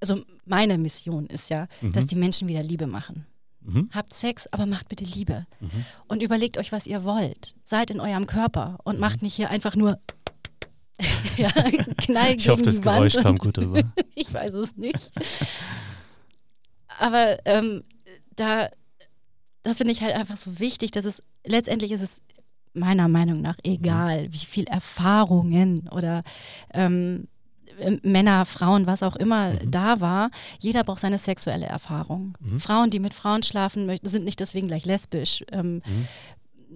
also 0.00 0.22
meine 0.46 0.78
Mission 0.78 1.26
ist 1.26 1.50
ja, 1.50 1.66
Mhm. 1.80 1.92
dass 1.92 2.06
die 2.06 2.16
Menschen 2.16 2.48
wieder 2.48 2.62
Liebe 2.62 2.86
machen. 2.86 3.26
Mhm. 3.62 3.90
Habt 3.92 4.14
Sex, 4.14 4.46
aber 4.50 4.64
macht 4.66 4.88
bitte 4.88 5.04
Liebe. 5.04 5.46
Mhm. 5.60 5.84
Und 6.08 6.22
überlegt 6.22 6.56
euch, 6.58 6.72
was 6.72 6.86
ihr 6.86 7.04
wollt. 7.04 7.54
Seid 7.64 7.90
in 7.90 8.00
eurem 8.00 8.26
Körper 8.26 8.78
und 8.84 8.94
Mhm. 8.96 9.00
macht 9.00 9.22
nicht 9.22 9.34
hier 9.34 9.50
einfach 9.50 9.76
nur 9.76 9.98
ja, 11.36 11.50
Knall 11.98 12.34
Ich 12.36 12.48
hoffe, 12.48 12.62
das 12.62 12.80
Geräusch 12.80 13.14
kam 13.16 13.36
gut 13.36 13.56
rüber. 13.58 13.82
ich 14.14 14.32
weiß 14.32 14.52
es 14.54 14.76
nicht. 14.76 15.12
Aber 16.98 17.38
ähm, 17.46 17.84
da, 18.36 18.68
das 19.62 19.78
finde 19.78 19.92
ich 19.92 20.02
halt 20.02 20.14
einfach 20.14 20.36
so 20.36 20.58
wichtig, 20.58 20.90
dass 20.90 21.04
es 21.04 21.22
letztendlich 21.44 21.92
ist 21.92 22.02
es 22.02 22.20
meiner 22.72 23.08
Meinung 23.08 23.40
nach 23.40 23.56
egal, 23.64 24.32
wie 24.32 24.38
viel 24.38 24.64
Erfahrungen 24.64 25.88
oder 25.88 26.22
ähm, 26.72 27.24
äh, 27.24 27.39
Männer, 28.02 28.44
Frauen, 28.46 28.86
was 28.86 29.02
auch 29.02 29.16
immer 29.16 29.52
Mhm. 29.52 29.70
da 29.70 30.00
war. 30.00 30.30
Jeder 30.60 30.84
braucht 30.84 31.00
seine 31.00 31.18
sexuelle 31.18 31.66
Erfahrung. 31.66 32.36
Mhm. 32.40 32.58
Frauen, 32.60 32.90
die 32.90 33.00
mit 33.00 33.14
Frauen 33.14 33.42
schlafen 33.42 33.86
möchten, 33.86 34.08
sind 34.08 34.24
nicht 34.24 34.40
deswegen 34.40 34.68
gleich 34.68 34.84
lesbisch. 34.84 35.44
Ähm, 35.52 35.82
Mhm. 35.86 36.06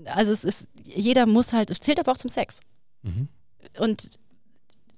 also 0.06 0.32
es 0.32 0.44
ist, 0.44 0.68
jeder 0.84 1.26
muss 1.26 1.52
halt, 1.52 1.70
es 1.70 1.80
zählt 1.80 2.00
aber 2.00 2.12
auch 2.12 2.18
zum 2.18 2.30
Sex. 2.30 2.60
Mhm. 3.02 3.28
Und 3.78 4.18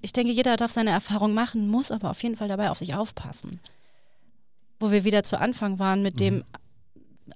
ich 0.01 0.13
denke, 0.13 0.31
jeder 0.31 0.57
darf 0.57 0.71
seine 0.71 0.91
Erfahrung 0.91 1.33
machen, 1.33 1.67
muss 1.67 1.91
aber 1.91 2.11
auf 2.11 2.21
jeden 2.23 2.35
Fall 2.35 2.47
dabei 2.47 2.69
auf 2.69 2.77
sich 2.77 2.93
aufpassen. 2.95 3.59
Wo 4.79 4.91
wir 4.91 5.03
wieder 5.03 5.23
zu 5.23 5.39
Anfang 5.39 5.79
waren 5.79 6.01
mit 6.03 6.19
dem, 6.19 6.43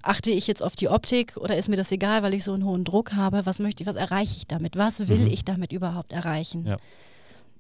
achte 0.04 0.30
ich 0.32 0.46
jetzt 0.48 0.62
auf 0.64 0.76
die 0.76 0.88
Optik 0.88 1.36
oder 1.38 1.58
ist 1.58 1.68
mir 1.70 1.76
das 1.76 1.92
egal, 1.92 2.22
weil 2.24 2.34
ich 2.36 2.44
so 2.44 2.54
einen 2.54 2.64
hohen 2.64 2.84
Druck 2.84 3.14
habe? 3.14 3.46
Was 3.46 3.60
möchte 3.60 3.84
ich, 3.84 3.88
was 3.88 3.96
erreiche 3.96 4.38
ich 4.38 4.48
damit? 4.48 4.76
Was 4.78 5.08
will 5.10 5.20
Mhm. 5.26 5.28
ich 5.32 5.44
damit 5.44 5.72
überhaupt 5.74 6.14
erreichen? 6.14 6.66
Ja. 6.66 6.78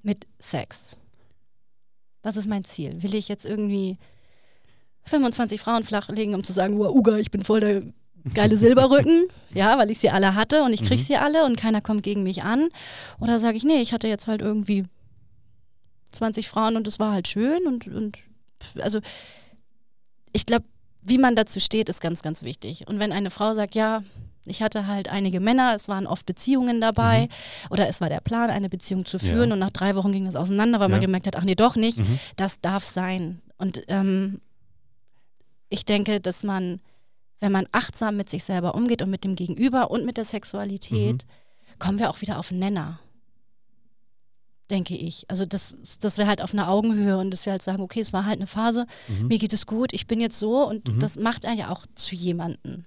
Mit 0.03 0.27
Sex. 0.39 0.79
Was 2.23 2.37
ist 2.37 2.47
mein 2.47 2.63
Ziel? 2.63 3.01
Will 3.01 3.15
ich 3.15 3.27
jetzt 3.27 3.45
irgendwie 3.45 3.97
25 5.05 5.59
Frauen 5.59 5.83
flachlegen, 5.83 6.35
um 6.35 6.43
zu 6.43 6.53
sagen, 6.53 6.77
wow, 6.77 6.93
Uga, 6.93 7.17
ich 7.17 7.31
bin 7.31 7.43
voll 7.43 7.59
der 7.59 7.81
geile 8.33 8.55
Silberrücken, 8.57 9.25
ja, 9.53 9.77
weil 9.79 9.89
ich 9.89 9.99
sie 9.99 10.09
alle 10.11 10.35
hatte 10.35 10.63
und 10.63 10.73
ich 10.73 10.83
krieg 10.83 10.99
Mhm. 10.99 11.03
sie 11.03 11.15
alle 11.17 11.45
und 11.45 11.57
keiner 11.57 11.81
kommt 11.81 12.03
gegen 12.03 12.23
mich 12.23 12.43
an. 12.43 12.69
Oder 13.19 13.39
sage 13.39 13.57
ich, 13.57 13.63
nee, 13.63 13.81
ich 13.81 13.93
hatte 13.93 14.07
jetzt 14.07 14.27
halt 14.27 14.41
irgendwie 14.41 14.83
20 16.11 16.47
Frauen 16.47 16.75
und 16.77 16.87
es 16.87 16.99
war 16.99 17.13
halt 17.13 17.27
schön 17.27 17.65
und, 17.65 17.87
und 17.87 18.17
also 18.79 18.99
ich 20.33 20.45
glaube, 20.45 20.65
wie 21.01 21.17
man 21.17 21.35
dazu 21.35 21.59
steht, 21.59 21.89
ist 21.89 21.99
ganz, 22.01 22.21
ganz 22.21 22.43
wichtig. 22.43 22.87
Und 22.87 22.99
wenn 22.99 23.11
eine 23.11 23.31
Frau 23.31 23.53
sagt, 23.55 23.73
ja, 23.73 24.03
ich 24.45 24.61
hatte 24.61 24.87
halt 24.87 25.07
einige 25.09 25.39
Männer, 25.39 25.73
es 25.75 25.87
waren 25.87 26.07
oft 26.07 26.25
Beziehungen 26.25 26.81
dabei 26.81 27.29
oder 27.69 27.87
es 27.87 28.01
war 28.01 28.09
der 28.09 28.21
Plan, 28.21 28.49
eine 28.49 28.69
Beziehung 28.69 29.05
zu 29.05 29.19
führen 29.19 29.49
Ja. 29.49 29.53
und 29.53 29.59
nach 29.59 29.69
drei 29.69 29.95
Wochen 29.95 30.11
ging 30.11 30.25
das 30.25 30.35
auseinander, 30.35 30.79
weil 30.79 30.89
man 30.89 30.99
Ja. 31.01 31.05
gemerkt 31.05 31.27
hat, 31.27 31.35
ach 31.35 31.43
nee, 31.43 31.55
doch 31.55 31.75
nicht, 31.75 31.99
Mhm. 31.99 32.19
das 32.37 32.59
darf 32.61 32.83
sein. 32.83 33.41
Und 33.57 33.83
ähm, 33.87 34.41
ich 35.69 35.85
denke, 35.85 36.19
dass 36.19 36.43
man, 36.43 36.81
wenn 37.39 37.51
man 37.51 37.67
achtsam 37.71 38.17
mit 38.17 38.29
sich 38.29 38.43
selber 38.43 38.75
umgeht 38.75 39.01
und 39.01 39.09
mit 39.09 39.23
dem 39.23 39.35
Gegenüber 39.35 39.91
und 39.91 40.05
mit 40.05 40.17
der 40.17 40.25
Sexualität, 40.25 41.25
kommen 41.79 41.99
wir 41.99 42.09
auch 42.09 42.21
wieder 42.21 42.37
auf 42.39 42.51
Nenner. 42.51 42.99
Denke 44.69 44.95
ich. 44.95 45.25
Also, 45.29 45.45
das, 45.45 45.77
dass 45.99 46.17
wir 46.17 46.27
halt 46.27 46.41
auf 46.41 46.53
einer 46.53 46.69
Augenhöhe 46.69 47.17
und 47.17 47.31
dass 47.31 47.45
wir 47.45 47.51
halt 47.51 47.61
sagen, 47.61 47.81
okay, 47.83 47.99
es 47.99 48.13
war 48.13 48.25
halt 48.25 48.37
eine 48.39 48.47
Phase, 48.47 48.85
Mhm. 49.09 49.27
mir 49.27 49.37
geht 49.37 49.51
es 49.51 49.65
gut, 49.65 49.91
ich 49.91 50.07
bin 50.07 50.21
jetzt 50.21 50.39
so 50.39 50.65
und 50.67 50.87
Mhm. 50.87 50.99
das 50.99 51.17
macht 51.17 51.45
einen 51.45 51.59
ja 51.59 51.69
auch 51.71 51.85
zu 51.95 52.15
jemanden. 52.15 52.85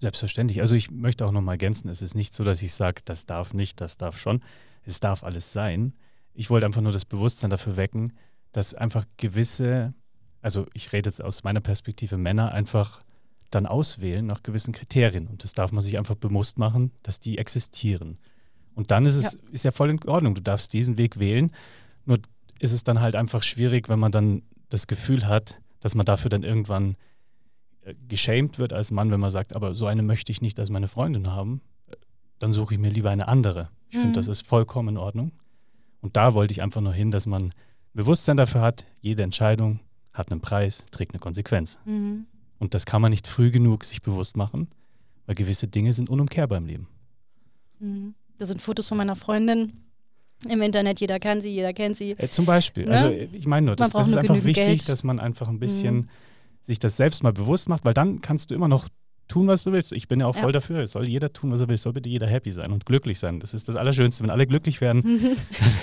Selbstverständlich. 0.00 0.60
Also 0.60 0.74
ich 0.74 0.90
möchte 0.90 1.26
auch 1.26 1.32
noch 1.32 1.40
mal 1.40 1.52
ergänzen, 1.52 1.88
es 1.88 2.02
ist 2.02 2.14
nicht 2.14 2.34
so, 2.34 2.44
dass 2.44 2.62
ich 2.62 2.72
sage, 2.74 3.02
das 3.04 3.26
darf 3.26 3.54
nicht, 3.54 3.80
das 3.80 3.96
darf 3.96 4.18
schon. 4.18 4.42
Es 4.82 5.00
darf 5.00 5.24
alles 5.24 5.52
sein. 5.52 5.94
Ich 6.34 6.50
wollte 6.50 6.66
einfach 6.66 6.82
nur 6.82 6.92
das 6.92 7.04
Bewusstsein 7.04 7.50
dafür 7.50 7.76
wecken, 7.76 8.12
dass 8.52 8.74
einfach 8.74 9.06
gewisse, 9.16 9.94
also 10.42 10.66
ich 10.74 10.92
rede 10.92 11.08
jetzt 11.08 11.22
aus 11.22 11.44
meiner 11.44 11.60
Perspektive, 11.60 12.16
Männer 12.18 12.52
einfach 12.52 13.02
dann 13.50 13.66
auswählen 13.66 14.26
nach 14.26 14.42
gewissen 14.42 14.72
Kriterien. 14.72 15.28
Und 15.28 15.44
das 15.44 15.52
darf 15.52 15.72
man 15.72 15.82
sich 15.82 15.96
einfach 15.96 16.16
bewusst 16.16 16.58
machen, 16.58 16.92
dass 17.02 17.20
die 17.20 17.38
existieren. 17.38 18.18
Und 18.74 18.90
dann 18.90 19.06
ist 19.06 19.14
es 19.14 19.38
ist 19.52 19.64
ja 19.64 19.70
voll 19.70 19.90
in 19.90 20.02
Ordnung. 20.08 20.34
Du 20.34 20.42
darfst 20.42 20.72
diesen 20.72 20.98
Weg 20.98 21.18
wählen. 21.18 21.52
Nur 22.04 22.18
ist 22.58 22.72
es 22.72 22.84
dann 22.84 23.00
halt 23.00 23.14
einfach 23.14 23.42
schwierig, 23.42 23.88
wenn 23.88 23.98
man 23.98 24.12
dann 24.12 24.42
das 24.68 24.86
Gefühl 24.86 25.26
hat, 25.26 25.60
dass 25.80 25.94
man 25.94 26.06
dafür 26.06 26.30
dann 26.30 26.42
irgendwann 26.42 26.96
geschämt 28.08 28.58
wird 28.58 28.72
als 28.72 28.90
Mann, 28.90 29.10
wenn 29.10 29.20
man 29.20 29.30
sagt, 29.30 29.54
aber 29.54 29.74
so 29.74 29.86
eine 29.86 30.02
möchte 30.02 30.32
ich 30.32 30.40
nicht 30.42 30.58
als 30.58 30.70
meine 30.70 30.88
Freundin 30.88 31.30
haben, 31.30 31.60
äh, 31.88 31.96
dann 32.38 32.52
suche 32.52 32.74
ich 32.74 32.80
mir 32.80 32.90
lieber 32.90 33.10
eine 33.10 33.28
andere. 33.28 33.68
Ich 33.90 33.96
Mhm. 33.96 34.00
finde, 34.02 34.20
das 34.20 34.28
ist 34.28 34.46
vollkommen 34.46 34.90
in 34.90 34.96
Ordnung. 34.96 35.32
Und 36.00 36.16
da 36.16 36.34
wollte 36.34 36.52
ich 36.52 36.62
einfach 36.62 36.80
nur 36.80 36.92
hin, 36.92 37.10
dass 37.10 37.26
man 37.26 37.50
Bewusstsein 37.94 38.36
dafür 38.36 38.60
hat, 38.60 38.86
jede 39.00 39.22
Entscheidung 39.22 39.80
hat 40.12 40.30
einen 40.30 40.40
Preis, 40.40 40.84
trägt 40.90 41.12
eine 41.12 41.20
Konsequenz. 41.20 41.78
Mhm. 41.84 42.26
Und 42.58 42.74
das 42.74 42.86
kann 42.86 43.00
man 43.02 43.10
nicht 43.10 43.26
früh 43.26 43.50
genug 43.50 43.84
sich 43.84 44.02
bewusst 44.02 44.36
machen, 44.36 44.68
weil 45.26 45.34
gewisse 45.34 45.66
Dinge 45.68 45.92
sind 45.92 46.08
unumkehrbar 46.10 46.58
im 46.58 46.66
Leben. 46.66 46.88
Mhm. 47.80 48.14
Das 48.38 48.48
sind 48.48 48.60
Fotos 48.62 48.88
von 48.88 48.98
meiner 48.98 49.16
Freundin 49.16 49.72
im 50.48 50.60
Internet, 50.60 51.00
jeder 51.00 51.18
kann 51.20 51.40
sie, 51.40 51.50
jeder 51.50 51.72
kennt 51.72 51.96
sie. 51.96 52.10
Äh, 52.18 52.28
zum 52.28 52.44
Beispiel. 52.44 52.86
Ne? 52.86 52.90
Also 52.92 53.06
äh, 53.08 53.28
ich 53.32 53.46
meine 53.46 53.66
nur, 53.66 53.76
das, 53.76 53.90
das 53.90 54.08
ist 54.08 54.16
einfach 54.16 54.34
wichtig, 54.34 54.54
Geld. 54.54 54.88
dass 54.88 55.04
man 55.04 55.20
einfach 55.20 55.48
ein 55.48 55.58
bisschen 55.58 55.94
Mhm. 55.96 56.08
Sich 56.64 56.78
das 56.80 56.96
selbst 56.96 57.22
mal 57.22 57.32
bewusst 57.32 57.68
macht, 57.68 57.84
weil 57.84 57.94
dann 57.94 58.20
kannst 58.20 58.50
du 58.50 58.54
immer 58.56 58.66
noch 58.68 58.88
tun, 59.28 59.46
was 59.46 59.62
du 59.64 59.72
willst. 59.72 59.92
Ich 59.92 60.08
bin 60.08 60.20
ja 60.20 60.26
auch 60.26 60.34
Ja. 60.34 60.42
voll 60.42 60.52
dafür. 60.52 60.80
Es 60.80 60.92
soll 60.92 61.08
jeder 61.08 61.32
tun, 61.32 61.50
was 61.52 61.60
er 61.60 61.68
will. 61.68 61.76
Es 61.76 61.82
soll 61.82 61.92
bitte 61.94 62.08
jeder 62.08 62.26
happy 62.26 62.50
sein 62.52 62.72
und 62.72 62.84
glücklich 62.84 63.18
sein. 63.18 63.40
Das 63.40 63.54
ist 63.54 63.68
das 63.68 63.76
Allerschönste. 63.76 64.22
Wenn 64.22 64.30
alle 64.30 64.46
glücklich 64.46 64.80
wären, 64.80 65.02
dann 65.02 65.36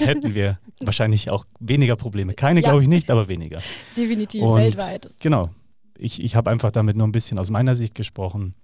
hätten 0.07 0.33
wir 0.35 0.59
wahrscheinlich 0.81 1.31
auch 1.31 1.45
weniger 1.59 1.95
Probleme. 1.95 2.33
Keine, 2.33 2.59
Ja. 2.61 2.69
glaube 2.69 2.83
ich 2.83 2.89
nicht, 2.89 3.09
aber 3.09 3.29
weniger. 3.29 3.59
Definitiv, 3.97 4.41
Und- 4.43 4.57
weltweit. 4.59 5.13
Genau. 5.21 5.49
Ich, 5.97 6.21
ich 6.21 6.35
habe 6.35 6.49
einfach 6.51 6.71
damit 6.71 6.97
nur 6.97 7.07
ein 7.07 7.11
bisschen 7.11 7.37
aus 7.39 7.49
meiner 7.51 7.75
Sicht 7.75 7.93
gesprochen, 7.95 8.55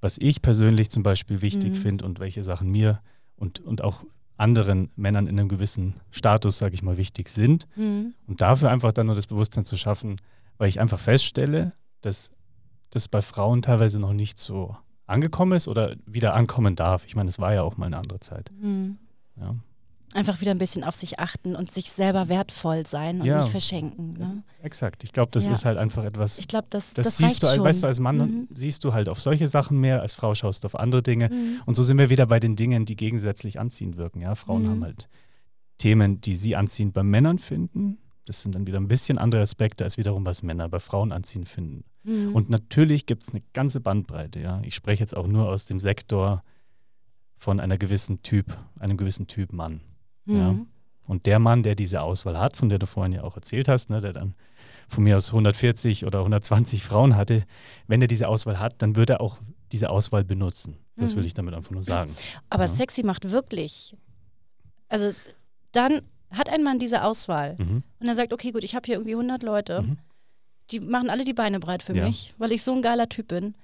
was 0.00 0.18
ich 0.18 0.42
persönlich 0.42 0.90
zum 0.90 1.04
Beispiel 1.04 1.42
wichtig 1.42 1.70
Mhm. 1.72 1.76
finde 1.76 2.04
und 2.04 2.18
welche 2.20 2.42
Sachen 2.42 2.70
mir 2.70 3.00
und, 3.36 3.60
und 3.60 3.82
auch 3.84 4.02
anderen 4.36 4.90
Männern 4.96 5.28
in 5.28 5.38
einem 5.38 5.48
gewissen 5.48 5.94
Status, 6.10 6.58
sage 6.58 6.74
ich 6.74 6.82
mal, 6.82 6.96
wichtig 6.96 7.28
sind. 7.28 7.68
Mhm. 7.76 8.14
Und 8.26 8.40
dafür 8.40 8.70
einfach 8.70 8.92
dann 8.92 9.06
nur 9.06 9.14
das 9.14 9.28
Bewusstsein 9.28 9.64
zu 9.64 9.76
schaffen, 9.76 10.16
weil 10.58 10.68
ich 10.68 10.80
einfach 10.80 10.98
feststelle, 10.98 11.72
dass 12.00 12.30
das 12.90 13.08
bei 13.08 13.22
Frauen 13.22 13.62
teilweise 13.62 13.98
noch 13.98 14.12
nicht 14.12 14.38
so 14.38 14.76
angekommen 15.06 15.52
ist 15.52 15.68
oder 15.68 15.96
wieder 16.06 16.34
ankommen 16.34 16.76
darf. 16.76 17.04
Ich 17.06 17.16
meine, 17.16 17.28
es 17.28 17.38
war 17.38 17.52
ja 17.54 17.62
auch 17.62 17.76
mal 17.76 17.86
eine 17.86 17.96
andere 17.98 18.20
Zeit. 18.20 18.50
Mhm. 18.60 18.98
Ja. 19.40 19.54
Einfach 20.14 20.42
wieder 20.42 20.50
ein 20.50 20.58
bisschen 20.58 20.84
auf 20.84 20.94
sich 20.94 21.20
achten 21.20 21.56
und 21.56 21.70
sich 21.70 21.90
selber 21.90 22.28
wertvoll 22.28 22.84
sein 22.86 23.20
und 23.20 23.26
Ja. 23.26 23.38
nicht 23.40 23.50
verschenken. 23.50 24.12
Ne? 24.12 24.42
Exakt. 24.62 25.04
Ich 25.04 25.12
glaube, 25.12 25.30
das 25.30 25.46
Ja. 25.46 25.52
ist 25.52 25.64
halt 25.64 25.78
einfach 25.78 26.04
etwas, 26.04 26.38
Ich 26.38 26.48
glaube, 26.48 26.66
das, 26.68 26.92
das, 26.92 27.06
das, 27.06 27.16
siehst 27.16 27.42
reicht 27.42 27.42
du, 27.42 27.46
schon. 27.56 27.64
weißt 27.64 27.82
du, 27.82 27.86
als 27.86 27.98
Mann 27.98 28.18
Mhm. 28.18 28.48
siehst 28.52 28.84
du 28.84 28.92
halt 28.92 29.08
auf 29.08 29.20
solche 29.20 29.48
Sachen 29.48 29.78
mehr, 29.80 30.02
als 30.02 30.12
Frau 30.12 30.34
schaust 30.34 30.64
du 30.64 30.66
auf 30.66 30.74
andere 30.78 31.02
Dinge. 31.02 31.30
Mhm. 31.30 31.62
Und 31.64 31.76
so 31.76 31.82
sind 31.82 31.96
wir 31.96 32.10
wieder 32.10 32.26
bei 32.26 32.40
den 32.40 32.56
Dingen, 32.56 32.84
die 32.84 32.94
gegensätzlich 32.96 33.58
anziehend 33.58 33.96
wirken. 33.96 34.20
Ja, 34.20 34.34
Frauen 34.34 34.64
Mhm. 34.64 34.68
haben 34.68 34.84
halt 34.84 35.08
Themen, 35.78 36.20
die 36.20 36.36
sie 36.36 36.56
anziehend 36.56 36.92
bei 36.92 37.02
Männern 37.02 37.38
finden. 37.38 37.96
Das 38.24 38.40
sind 38.42 38.54
dann 38.54 38.66
wieder 38.66 38.78
ein 38.78 38.88
bisschen 38.88 39.18
andere 39.18 39.42
Aspekte, 39.42 39.84
als 39.84 39.96
wiederum, 39.98 40.24
was 40.24 40.42
Männer 40.42 40.68
bei 40.68 40.78
Frauen 40.78 41.10
anziehend 41.12 41.48
finden. 41.48 41.84
Mhm. 42.04 42.34
Und 42.34 42.50
natürlich 42.50 43.06
gibt 43.06 43.24
es 43.24 43.30
eine 43.30 43.42
ganze 43.52 43.80
Bandbreite. 43.80 44.40
Ja, 44.40 44.60
ich 44.64 44.74
spreche 44.74 45.00
jetzt 45.02 45.16
auch 45.16 45.26
nur 45.26 45.48
aus 45.48 45.64
dem 45.64 45.80
Sektor 45.80 46.42
von 47.36 47.58
einer 47.58 47.78
gewissen 47.78 48.22
Typ, 48.22 48.56
einem 48.78 48.96
gewissen 48.96 49.26
Typ 49.26 49.52
Mann. 49.52 49.80
ja. 50.26 50.52
Mhm. 50.52 50.66
Und 51.08 51.26
der 51.26 51.40
Mann, 51.40 51.64
der 51.64 51.74
diese 51.74 52.00
Auswahl 52.00 52.38
hat, 52.38 52.56
von 52.56 52.68
der 52.68 52.78
du 52.78 52.86
vorhin 52.86 53.10
ja 53.12 53.24
auch 53.24 53.34
erzählt 53.34 53.66
hast, 53.66 53.90
ne, 53.90 54.00
der 54.00 54.12
dann 54.12 54.36
von 54.86 55.02
mir 55.02 55.16
aus 55.16 55.32
140 55.32 56.06
oder 56.06 56.20
120 56.20 56.84
Frauen 56.84 57.16
hatte, 57.16 57.44
wenn 57.88 58.00
er 58.00 58.06
diese 58.06 58.28
Auswahl 58.28 58.60
hat, 58.60 58.80
dann 58.82 58.94
wird 58.94 59.10
er 59.10 59.20
auch 59.20 59.38
diese 59.72 59.90
Auswahl 59.90 60.22
benutzen. 60.22 60.76
Das 60.94 61.12
Mhm. 61.12 61.18
will 61.18 61.26
ich 61.26 61.34
damit 61.34 61.54
einfach 61.54 61.72
nur 61.72 61.82
sagen. 61.82 62.14
Aber 62.50 62.66
Ja. 62.66 62.68
sexy 62.68 63.02
macht 63.02 63.32
wirklich. 63.32 63.96
Also 64.88 65.12
dann 65.72 66.02
hat 66.32 66.48
ein 66.48 66.62
Mann 66.62 66.78
diese 66.78 67.02
Auswahl 67.04 67.56
Mhm. 67.58 67.82
und 68.00 68.06
er 68.08 68.14
sagt, 68.14 68.32
okay, 68.32 68.52
gut, 68.52 68.64
ich 68.64 68.74
habe 68.74 68.86
hier 68.86 68.94
irgendwie 68.96 69.14
100 69.16 69.42
Leute, 69.42 69.82
Mhm. 69.82 69.98
die 70.70 70.80
machen 70.80 71.10
alle 71.10 71.24
die 71.24 71.34
Beine 71.34 71.60
breit 71.60 71.82
für 71.82 71.94
Ja. 71.94 72.06
mich, 72.06 72.34
weil 72.38 72.52
ich 72.52 72.62
so 72.62 72.72
ein 72.72 72.82
geiler 72.82 73.08
Typ 73.08 73.28
bin. 73.28 73.54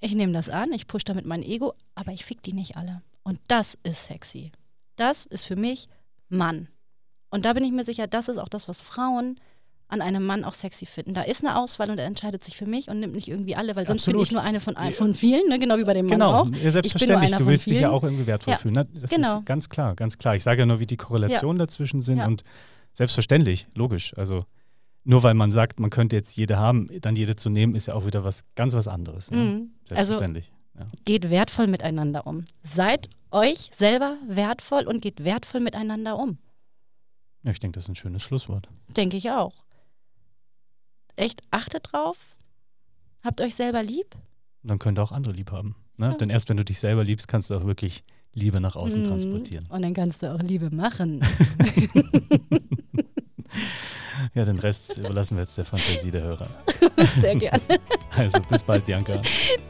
Ich 0.00 0.14
nehme 0.14 0.32
das 0.32 0.48
an, 0.48 0.72
ich 0.72 0.86
pushe 0.86 1.04
damit 1.04 1.26
mein 1.26 1.42
Ego, 1.42 1.74
aber 1.94 2.12
ich 2.12 2.24
fick 2.24 2.42
die 2.42 2.52
nicht 2.54 2.76
alle. 2.76 3.02
Und 3.22 3.38
das 3.48 3.76
ist 3.82 4.06
sexy. 4.06 4.50
Das 4.96 5.26
ist 5.26 5.44
für 5.44 5.56
mich 5.56 5.88
Mann. 6.28 6.68
Und 7.30 7.44
da 7.44 7.52
bin 7.52 7.64
ich 7.64 7.72
mir 7.72 7.84
sicher, 7.84 8.06
das 8.06 8.28
ist 8.28 8.38
auch 8.38 8.48
das, 8.48 8.66
was 8.68 8.80
Frauen 8.80 9.38
an 9.90 10.00
einem 10.00 10.24
Mann 10.24 10.44
auch 10.44 10.52
sexy 10.54 10.86
finden. 10.86 11.14
Da 11.14 11.22
ist 11.22 11.44
eine 11.44 11.58
Auswahl 11.58 11.90
und 11.90 11.98
er 11.98 12.06
entscheidet 12.06 12.42
sich 12.44 12.56
für 12.56 12.66
mich 12.66 12.88
und 12.88 13.00
nimmt 13.00 13.14
nicht 13.14 13.28
irgendwie 13.28 13.56
alle, 13.56 13.76
weil 13.76 13.86
sonst 13.86 14.04
bin 14.06 14.14
Absolut. 14.14 14.26
ich 14.28 14.32
nur 14.32 14.42
eine 14.42 14.60
von, 14.60 14.74
Ja. 14.74 14.90
von 14.92 15.14
vielen, 15.14 15.48
ne? 15.48 15.58
genau 15.58 15.78
wie 15.78 15.84
bei 15.84 15.94
dem 15.94 16.06
Mann 16.06 16.18
Genau, 16.18 16.32
auch. 16.42 16.48
ja, 16.62 16.70
selbstverständlich. 16.70 17.32
Du 17.36 17.46
willst 17.46 17.66
dich 17.66 17.80
ja 17.80 17.90
auch 17.90 18.02
irgendwie 18.04 18.26
wertvoll 18.26 18.52
Ja, 18.52 18.58
fühlen. 18.58 18.74
Ne? 18.74 18.88
Das 18.94 19.10
genau. 19.10 19.38
ist 19.40 19.46
ganz 19.46 19.68
klar, 19.68 19.94
ganz 19.94 20.18
klar. 20.18 20.36
Ich 20.36 20.42
sage 20.42 20.60
ja 20.60 20.66
nur, 20.66 20.80
wie 20.80 20.86
die 20.86 20.96
Korrelationen 20.96 21.58
dazwischen 21.58 22.02
sind 22.02 22.18
Ja. 22.18 22.26
und 22.26 22.42
selbstverständlich, 22.92 23.66
logisch. 23.74 24.12
Also 24.16 24.44
nur 25.04 25.22
weil 25.22 25.34
man 25.34 25.50
sagt, 25.52 25.80
man 25.80 25.90
könnte 25.90 26.16
jetzt 26.16 26.36
jede 26.36 26.58
haben, 26.58 26.86
dann 27.00 27.16
jede 27.16 27.36
zu 27.36 27.50
nehmen, 27.50 27.74
ist 27.74 27.86
ja 27.86 27.94
auch 27.94 28.06
wieder 28.06 28.22
was 28.24 28.44
ganz 28.54 28.74
was 28.74 28.86
anderes. 28.88 29.30
Ja? 29.30 29.36
Mhm. 29.36 29.70
Also 29.90 29.94
Selbstverständlich. 29.94 30.52
ja. 30.78 30.86
geht 31.04 31.30
wertvoll 31.30 31.66
miteinander 31.68 32.26
um. 32.26 32.44
Seid 32.62 33.08
euch 33.30 33.70
selber 33.72 34.16
wertvoll 34.26 34.86
und 34.86 35.00
geht 35.00 35.24
wertvoll 35.24 35.60
miteinander 35.60 36.18
um. 36.18 36.38
Ja, 37.44 37.52
ich 37.52 37.60
denke, 37.60 37.76
das 37.76 37.84
ist 37.84 37.88
ein 37.88 37.94
schönes 37.94 38.22
Schlusswort. 38.22 38.68
Denke 38.88 39.16
ich 39.16 39.30
auch. 39.30 39.54
Echt, 41.16 41.42
achtet 41.50 41.92
drauf. 41.92 42.36
Habt 43.22 43.40
euch 43.40 43.54
selber 43.54 43.82
lieb. 43.82 44.16
Dann 44.62 44.78
könnt 44.78 44.98
ihr 44.98 45.02
auch 45.02 45.12
andere 45.12 45.32
lieb 45.34 45.52
haben. 45.52 45.76
Ne? 45.96 46.06
Ja. 46.10 46.14
Denn 46.14 46.30
erst 46.30 46.48
wenn 46.48 46.56
du 46.56 46.64
dich 46.64 46.78
selber 46.78 47.04
liebst, 47.04 47.28
kannst 47.28 47.50
du 47.50 47.54
auch 47.56 47.64
wirklich 47.64 48.04
Liebe 48.32 48.60
nach 48.60 48.76
außen 48.76 49.02
Mhm. 49.02 49.06
transportieren. 49.06 49.66
Und 49.68 49.82
dann 49.82 49.92
kannst 49.94 50.22
du 50.22 50.32
auch 50.34 50.40
Liebe 50.40 50.70
machen. 50.74 51.20
Ja, 54.34 54.44
den 54.44 54.58
Rest 54.58 54.98
überlassen 54.98 55.36
wir 55.36 55.42
jetzt 55.44 55.56
der 55.56 55.64
Fantasie 55.64 56.10
der 56.10 56.22
Hörer. 56.22 56.46
Sehr 57.20 57.34
gerne. 57.36 57.60
Also 58.16 58.38
bis 58.40 58.62
bald, 58.62 58.84
Bianca. 58.86 59.20